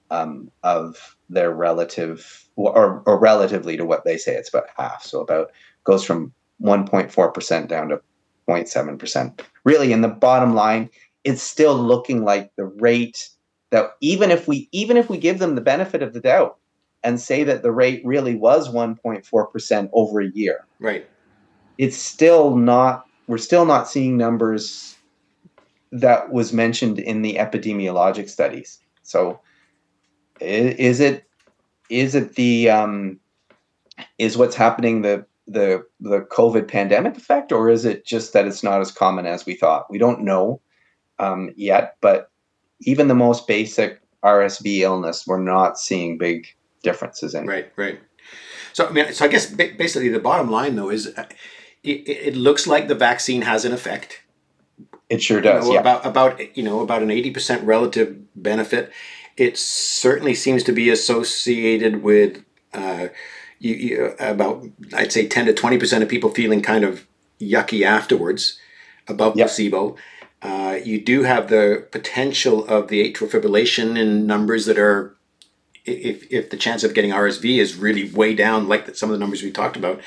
um, 0.10 0.50
of 0.64 1.16
their 1.30 1.54
relative, 1.54 2.50
or, 2.56 3.04
or 3.06 3.20
relatively 3.20 3.78
to 3.78 3.86
what 3.86 4.04
they 4.06 4.18
say, 4.18 4.36
it's 4.36 4.50
about 4.50 4.68
half. 4.76 5.04
So 5.04 5.22
about 5.22 5.52
goes 5.84 6.04
from 6.04 6.34
1.4% 6.62 7.68
down 7.68 7.90
to 7.90 8.02
0.7%. 8.50 9.42
Really, 9.64 9.92
in 9.92 10.02
the 10.02 10.08
bottom 10.08 10.56
line, 10.56 10.90
it's 11.24 11.42
still 11.42 11.76
looking 11.76 12.24
like 12.24 12.52
the 12.56 12.66
rate 12.66 13.30
that 13.72 13.92
even 14.02 14.32
if 14.32 14.48
we 14.48 14.70
even 14.72 14.98
if 14.98 15.10
we 15.10 15.18
give 15.18 15.40
them 15.40 15.56
the 15.56 15.62
benefit 15.62 16.02
of 16.02 16.14
the 16.14 16.22
doubt 16.22 16.58
and 17.04 17.20
say 17.20 17.44
that 17.44 17.64
the 17.64 17.72
rate 17.72 18.02
really 18.06 18.36
was 18.36 18.70
1.4% 18.70 19.90
over 19.94 20.22
a 20.22 20.30
year. 20.30 20.66
Right. 20.80 21.08
It's 21.78 21.98
still 21.98 22.56
not 22.56 23.06
we're 23.28 23.38
still 23.38 23.66
not 23.66 23.90
seeing 23.90 24.18
numbers 24.18 24.96
that 25.92 26.32
was 26.32 26.54
mentioned 26.54 27.00
in 27.00 27.22
the 27.22 27.36
epidemiologic 27.36 28.30
studies. 28.30 28.80
So 29.04 29.40
is 30.40 31.00
it 31.00 31.26
is 31.90 32.16
it 32.16 32.36
the 32.36 32.70
um, 32.70 33.20
is 34.18 34.38
what's 34.38 34.56
happening 34.56 35.02
the 35.02 35.26
the 35.48 35.86
the 36.00 36.22
COVID 36.22 36.68
pandemic 36.68 37.18
effect, 37.18 37.52
or 37.52 37.70
is 37.70 37.86
it 37.86 38.06
just 38.06 38.34
that 38.34 38.46
it's 38.46 38.64
not 38.64 38.82
as 38.82 38.92
common 38.92 39.26
as 39.26 39.46
we 39.46 39.56
thought? 39.56 39.90
We 39.90 39.98
don't 39.98 40.22
know 40.22 40.62
um, 41.20 41.54
yet, 41.56 41.96
but 42.02 42.32
even 42.82 43.08
the 43.08 43.16
most 43.16 43.48
basic 43.48 44.02
RSV 44.24 44.80
illness, 44.80 45.26
we're 45.26 45.42
not 45.42 45.80
seeing 45.80 46.18
big 46.18 46.48
differences 46.84 47.34
in. 47.34 47.46
Right, 47.48 47.72
right. 47.76 48.00
So 48.74 48.88
I 48.88 48.92
mean, 48.92 49.14
so 49.14 49.26
I 49.26 49.28
guess 49.28 49.48
basically 49.48 50.10
the 50.10 50.20
bottom 50.20 50.52
line 50.52 50.76
though 50.76 50.90
is, 50.90 51.08
uh, 51.18 51.26
it, 51.84 52.08
it 52.08 52.36
looks 52.36 52.68
like 52.68 52.88
the 52.88 52.96
vaccine 52.96 53.42
has 53.42 53.66
an 53.66 53.74
effect. 53.74 54.22
It 55.10 55.22
sure 55.22 55.42
does. 55.42 55.66
You 55.66 55.70
know, 55.70 55.74
yeah. 55.76 55.80
About 55.80 56.06
about 56.06 56.58
you 56.58 56.64
know 56.64 56.82
about 56.82 57.02
an 57.02 57.10
eighty 57.10 57.32
percent 57.32 57.64
relative 57.64 58.16
benefit, 58.36 58.92
it 59.38 59.58
certainly 59.58 60.36
seems 60.36 60.64
to 60.64 60.72
be 60.74 60.90
associated 60.90 62.04
with 62.04 62.44
uh, 62.74 63.08
you, 63.60 63.74
you, 63.76 64.16
about 64.20 64.66
I'd 64.94 65.12
say 65.12 65.28
ten 65.28 65.46
to 65.46 65.54
twenty 65.54 65.78
percent 65.78 66.04
of 66.04 66.10
people 66.10 66.30
feeling 66.30 66.62
kind 66.62 66.84
of 66.84 67.08
yucky 67.40 67.84
afterwards 67.84 68.60
above 69.08 69.38
Yep. 69.38 69.48
placebo. 69.48 69.96
Uh, 70.42 70.78
you 70.84 71.02
do 71.02 71.24
have 71.24 71.50
the 71.50 71.88
potential 71.92 72.66
of 72.68 72.90
the 72.90 73.02
atrial 73.02 73.30
fibrillation 73.30 73.98
in 73.98 74.28
numbers 74.28 74.66
that 74.66 74.78
are, 74.78 75.16
if, 75.86 76.32
if 76.32 76.50
the 76.50 76.58
chance 76.58 76.84
of 76.84 76.94
getting 76.94 77.12
RSV 77.12 77.58
is 77.58 77.76
really 77.76 78.12
way 78.12 78.36
down, 78.36 78.68
like 78.68 78.96
some 78.96 79.10
of 79.10 79.14
the 79.14 79.20
numbers 79.20 79.42
we 79.42 79.52
talked 79.52 79.78
about, 79.78 80.00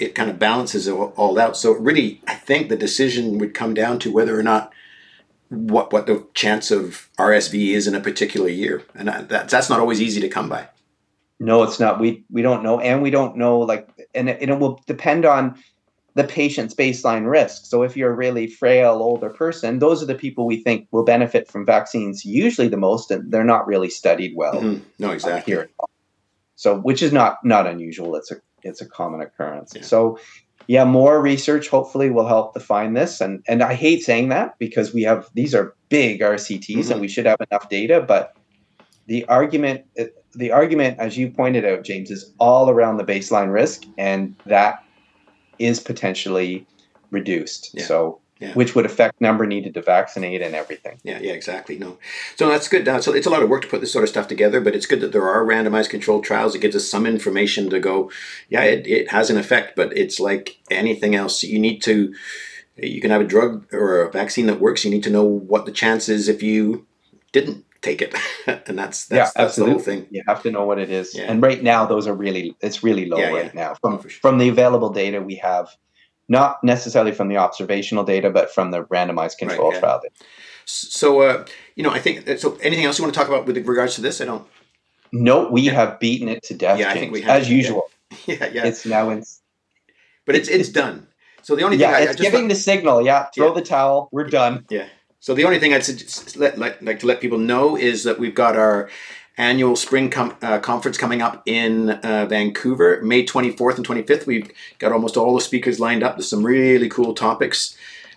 it 0.00 0.14
kind 0.14 0.30
of 0.30 0.38
balances 0.38 0.88
it 0.88 0.92
all 0.92 1.38
out. 1.38 1.56
So 1.56 1.72
really, 1.72 2.20
I 2.26 2.34
think 2.34 2.68
the 2.68 2.76
decision 2.76 3.38
would 3.38 3.54
come 3.54 3.74
down 3.74 3.98
to 4.00 4.12
whether 4.12 4.38
or 4.38 4.42
not 4.42 4.72
what 5.50 5.92
what 5.92 6.06
the 6.06 6.26
chance 6.32 6.70
of 6.70 7.08
RSV 7.18 7.74
is 7.74 7.86
in 7.86 7.94
a 7.94 8.00
particular 8.00 8.48
year, 8.48 8.82
and 8.94 9.08
that, 9.08 9.28
that's 9.28 9.52
that's 9.52 9.68
not 9.68 9.80
always 9.80 10.00
easy 10.00 10.20
to 10.20 10.28
come 10.28 10.48
by. 10.48 10.68
No, 11.38 11.62
it's 11.64 11.80
not. 11.80 12.00
We 12.00 12.24
we 12.30 12.42
don't 12.42 12.62
know, 12.62 12.80
and 12.80 13.02
we 13.02 13.10
don't 13.10 13.36
know 13.36 13.58
like, 13.58 13.88
and 14.14 14.28
it, 14.28 14.40
and 14.40 14.50
it 14.50 14.58
will 14.58 14.80
depend 14.86 15.26
on 15.26 15.58
the 16.20 16.26
patient's 16.28 16.74
baseline 16.74 17.30
risk. 17.30 17.64
So 17.64 17.82
if 17.82 17.96
you're 17.96 18.12
a 18.12 18.14
really 18.16 18.46
frail 18.46 18.94
older 19.08 19.30
person, 19.30 19.78
those 19.78 20.02
are 20.02 20.06
the 20.06 20.14
people 20.14 20.44
we 20.46 20.62
think 20.62 20.86
will 20.90 21.04
benefit 21.04 21.48
from 21.48 21.64
vaccines 21.64 22.24
usually 22.26 22.68
the 22.68 22.76
most, 22.76 23.10
and 23.10 23.32
they're 23.32 23.42
not 23.54 23.66
really 23.66 23.88
studied 23.88 24.32
well 24.36 24.60
Mhm. 24.60 24.82
No, 24.98 25.08
uh, 25.08 25.12
exactly. 25.12 25.50
here. 25.52 25.62
at 25.62 25.70
all. 25.78 25.88
So 26.56 26.78
which 26.78 27.02
is 27.02 27.12
not 27.12 27.38
not 27.42 27.66
unusual. 27.66 28.16
It's 28.16 28.30
a 28.30 28.36
it's 28.62 28.82
a 28.82 28.86
common 28.86 29.22
occurrence. 29.22 29.72
Yeah. 29.74 29.82
So 29.82 30.18
yeah, 30.66 30.84
more 30.84 31.22
research 31.22 31.68
hopefully 31.68 32.10
will 32.10 32.26
help 32.26 32.52
define 32.52 32.92
this. 32.92 33.22
And 33.22 33.42
and 33.48 33.62
I 33.62 33.72
hate 33.74 34.02
saying 34.02 34.28
that 34.28 34.58
because 34.58 34.92
we 34.92 35.02
have 35.04 35.28
these 35.34 35.54
are 35.54 35.74
big 35.88 36.20
RCTs 36.20 36.86
Mhm. 36.86 36.90
and 36.90 37.00
we 37.00 37.08
should 37.08 37.24
have 37.26 37.40
enough 37.50 37.70
data, 37.70 38.04
but 38.06 38.34
the 39.06 39.24
argument 39.28 39.84
the 40.34 40.52
argument 40.52 40.98
as 41.00 41.16
you 41.18 41.28
pointed 41.30 41.64
out 41.64 41.82
james 41.82 42.08
is 42.10 42.32
all 42.38 42.70
around 42.70 42.98
the 42.98 43.04
baseline 43.04 43.52
risk 43.52 43.82
and 43.98 44.36
that 44.46 44.84
is 45.60 45.78
potentially 45.80 46.66
reduced 47.10 47.70
Yeah. 47.74 47.84
so 47.84 48.18
Yeah. 48.40 48.54
which 48.54 48.74
would 48.74 48.86
affect 48.86 49.20
number 49.20 49.46
needed 49.46 49.74
to 49.74 49.82
vaccinate 49.82 50.40
and 50.40 50.54
everything 50.54 50.96
Yeah, 51.04 51.18
yeah, 51.20 51.32
exactly. 51.32 51.76
No, 51.78 51.98
so 52.36 52.48
that's 52.48 52.68
good. 52.68 52.88
Uh, 52.88 53.00
so 53.02 53.12
it's 53.12 53.26
a 53.26 53.30
lot 53.30 53.42
of 53.42 53.50
work 53.50 53.62
to 53.62 53.68
put 53.68 53.80
this 53.82 53.92
sort 53.92 54.02
of 54.02 54.08
stuff 54.08 54.28
together, 54.28 54.60
but 54.62 54.74
it's 54.74 54.86
good 54.86 55.00
that 55.02 55.12
there 55.12 55.28
are 55.28 55.44
randomized 55.44 55.90
controlled 55.90 56.24
trials. 56.24 56.54
It 56.54 56.60
gives 56.62 56.74
us 56.74 56.88
some 56.88 57.04
information 57.06 57.68
to 57.70 57.78
go, 57.78 58.10
yeah, 58.48 58.62
it, 58.62 58.86
it 58.86 59.10
has 59.10 59.28
an 59.28 59.36
effect, 59.36 59.76
but 59.76 59.94
it's 59.96 60.18
like 60.18 60.56
anything 60.70 61.14
else. 61.14 61.42
You 61.42 61.58
need 61.58 61.82
to, 61.82 62.14
you 62.76 63.00
can 63.02 63.10
have 63.10 63.20
a 63.20 63.24
drug 63.34 63.66
or 63.74 64.00
a 64.02 64.10
vaccine 64.10 64.46
that 64.46 64.58
works. 64.60 64.84
You 64.86 64.90
need 64.90 65.02
to 65.04 65.10
know 65.10 65.24
what 65.24 65.66
the 65.66 65.72
chance 65.72 66.08
is 66.08 66.26
if 66.28 66.42
you 66.42 66.86
didn't 67.32 67.64
take 67.82 68.02
it, 68.02 68.14
and 68.68 68.78
that's 68.78 69.06
that's, 69.06 69.34
yeah 69.36 69.42
that's 69.42 69.56
the 69.56 69.64
whole 69.64 69.78
thing. 69.78 70.06
you 70.10 70.22
have 70.26 70.42
to 70.42 70.50
know 70.50 70.64
what 70.66 70.78
it 70.78 70.90
is 70.90 71.14
Yeah. 71.14 71.24
and 71.30 71.42
right 71.42 71.62
now 71.62 71.86
those 71.86 72.06
are 72.06 72.14
really 72.14 72.54
it's 72.60 72.82
really 72.82 73.06
low 73.06 73.18
Yeah, 73.18 73.30
right 73.32 73.54
now 73.54 73.74
from 73.80 73.94
Oh, 73.94 74.00
sure. 74.02 74.10
from 74.10 74.38
the 74.38 74.48
available 74.48 74.90
data 74.90 75.20
we 75.22 75.36
have 75.36 75.68
not 76.28 76.62
necessarily 76.62 77.12
from 77.12 77.28
the 77.28 77.38
observational 77.38 78.04
data 78.04 78.28
but 78.30 78.52
from 78.54 78.70
the 78.70 78.84
randomized 78.84 79.38
control 79.38 79.72
yeah. 79.72 79.80
trial 79.80 80.00
data. 80.02 80.14
So, 80.66 81.22
uh, 81.22 81.44
you 81.74 81.82
know, 81.82 81.90
I 81.90 81.98
think 81.98 82.28
so. 82.38 82.56
Anything 82.62 82.84
else 82.84 82.96
you 82.98 83.02
want 83.04 83.12
to 83.12 83.18
talk 83.18 83.28
about 83.28 83.44
with 83.46 83.56
regards 83.66 83.96
to 83.96 84.00
this? 84.02 84.20
I 84.20 84.24
don't. 84.26 84.46
no 85.12 85.48
we 85.50 85.64
have 85.66 85.98
beaten 85.98 86.28
it 86.28 86.42
to 86.44 86.54
death 86.54 86.78
Yeah, 86.78 86.90
I 86.90 86.94
think 86.94 87.12
we 87.12 87.22
have, 87.22 87.40
as 87.42 87.50
yeah. 87.50 87.56
usual 87.56 87.82
Yeah, 88.26 88.46
yeah, 88.52 88.66
it's 88.66 88.84
now 88.86 89.10
in 89.10 89.24
but 90.26 90.34
it's 90.36 90.48
it's 90.48 90.68
done. 90.68 91.08
So 91.42 91.56
the 91.56 91.62
only 91.64 91.78
yeah 91.78 91.86
thing 91.92 91.96
I, 91.96 91.98
I 91.98 92.02
it's 92.02 92.16
just 92.20 92.30
giving 92.30 92.48
the 92.48 92.54
signal 92.54 93.02
yeah 93.02 93.26
throw 93.34 93.48
Yeah. 93.48 93.54
the 93.54 93.62
towel 93.62 94.08
we're 94.12 94.28
done 94.28 94.66
Yeah. 94.70 94.86
So 95.22 95.34
the 95.34 95.44
only 95.44 95.58
thing 95.58 95.74
I'd 95.74 95.84
suggest, 95.84 96.36
let, 96.38 96.58
like, 96.58 96.80
like 96.80 97.00
to 97.00 97.06
let 97.06 97.20
people 97.20 97.36
know 97.36 97.76
is 97.76 98.04
that 98.04 98.18
we've 98.18 98.34
got 98.34 98.56
our 98.56 98.88
annual 99.36 99.76
spring 99.76 100.08
com- 100.08 100.34
uh, 100.40 100.58
conference 100.60 100.96
coming 100.96 101.20
up 101.20 101.42
in 101.44 101.90
uh, 101.90 102.24
Vancouver, 102.24 103.02
May 103.02 103.26
24th 103.26 103.76
and 103.76 103.86
25th. 103.86 104.24
We've 104.24 104.50
got 104.78 104.92
almost 104.92 105.18
all 105.18 105.34
the 105.34 105.42
speakers 105.42 105.78
lined 105.78 106.02
up. 106.02 106.16
There's 106.16 106.28
some 106.28 106.44
really 106.44 106.88
cool 106.88 107.12
topics 107.12 107.76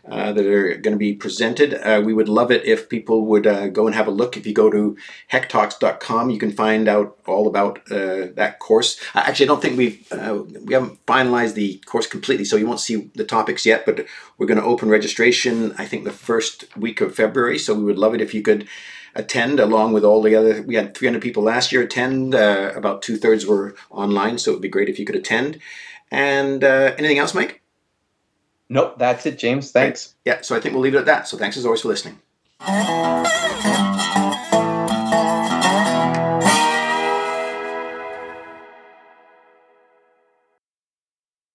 uh, 0.10 0.34
that 0.34 0.46
are 0.46 0.76
going 0.76 0.94
to 0.94 0.98
be 0.98 1.14
presented. 1.14 1.74
Uh, 1.76 2.02
we 2.04 2.14
would 2.14 2.28
love 2.28 2.52
it 2.52 2.66
if 2.66 2.90
people 2.90 3.26
would 3.26 3.48
uh, 3.48 3.68
go 3.68 3.86
and 3.86 3.96
have 3.96 4.08
a 4.08 4.12
look. 4.12 4.36
If 4.36 4.46
you 4.46 4.54
go 4.54 4.70
to 4.70 4.98
hecktalks.com, 5.32 6.30
you 6.30 6.38
can 6.38 6.52
find 6.52 6.90
out 6.90 7.18
all 7.26 7.48
about 7.48 7.80
uh, 7.90 8.28
that 8.36 8.60
course. 8.60 9.00
Uh, 9.16 9.24
Actually, 9.26 9.46
I 9.46 9.48
don't 9.48 9.62
think 9.62 9.78
we've 9.78 10.08
we 10.66 10.74
haven't 10.74 11.06
finalized 11.06 11.54
the 11.54 11.78
course 11.86 12.06
completely, 12.06 12.46
so 12.46 12.58
you 12.58 12.68
won't 12.68 12.82
see 12.82 13.12
the 13.16 13.24
topics 13.24 13.66
yet. 13.66 13.86
But 13.86 14.06
we're 14.38 14.48
going 14.48 14.60
to 14.60 14.66
open 14.66 14.90
registration. 14.90 15.74
I 15.78 15.86
think 15.86 16.04
the 16.04 16.12
first 16.12 16.76
week 16.76 17.00
of 17.00 17.16
February. 17.16 17.58
So 17.58 17.74
we 17.74 17.84
would 17.84 17.98
love 17.98 18.14
it 18.14 18.22
if 18.22 18.34
you 18.34 18.42
could 18.42 18.68
attend 19.16 19.60
along 19.60 19.94
with 19.94 20.04
all 20.04 20.22
the 20.22 20.36
other. 20.36 20.62
We 20.64 20.76
had 20.76 20.96
300 20.96 21.22
people 21.22 21.44
last 21.44 21.72
year 21.72 21.82
attend. 21.82 22.36
Uh, 22.36 22.72
about 22.76 23.02
two 23.02 23.18
thirds 23.18 23.46
were 23.46 23.76
online, 23.90 24.38
so 24.38 24.52
it 24.52 24.56
would 24.56 24.62
be 24.62 24.70
great 24.70 24.90
if 24.90 25.00
you 25.00 25.06
could 25.06 25.16
attend. 25.16 25.60
And 26.12 26.64
uh, 26.64 26.94
anything 26.98 27.20
else, 27.20 27.34
Mike? 27.34 27.63
Nope 28.74 28.96
that's 28.98 29.26
it 29.26 29.38
james 29.38 29.72
thanks 29.72 30.14
Yeah. 30.26 30.42
So 30.42 30.56
I 30.56 30.60
think 30.60 30.74
we'll 30.74 30.84
leave 30.84 30.96
it 30.96 31.00
at 31.00 31.06
that. 31.06 31.28
So 31.28 31.38
thanks 31.38 31.58
as 31.58 31.66
always 31.66 31.82
for 31.82 31.90
listening. 31.90 32.20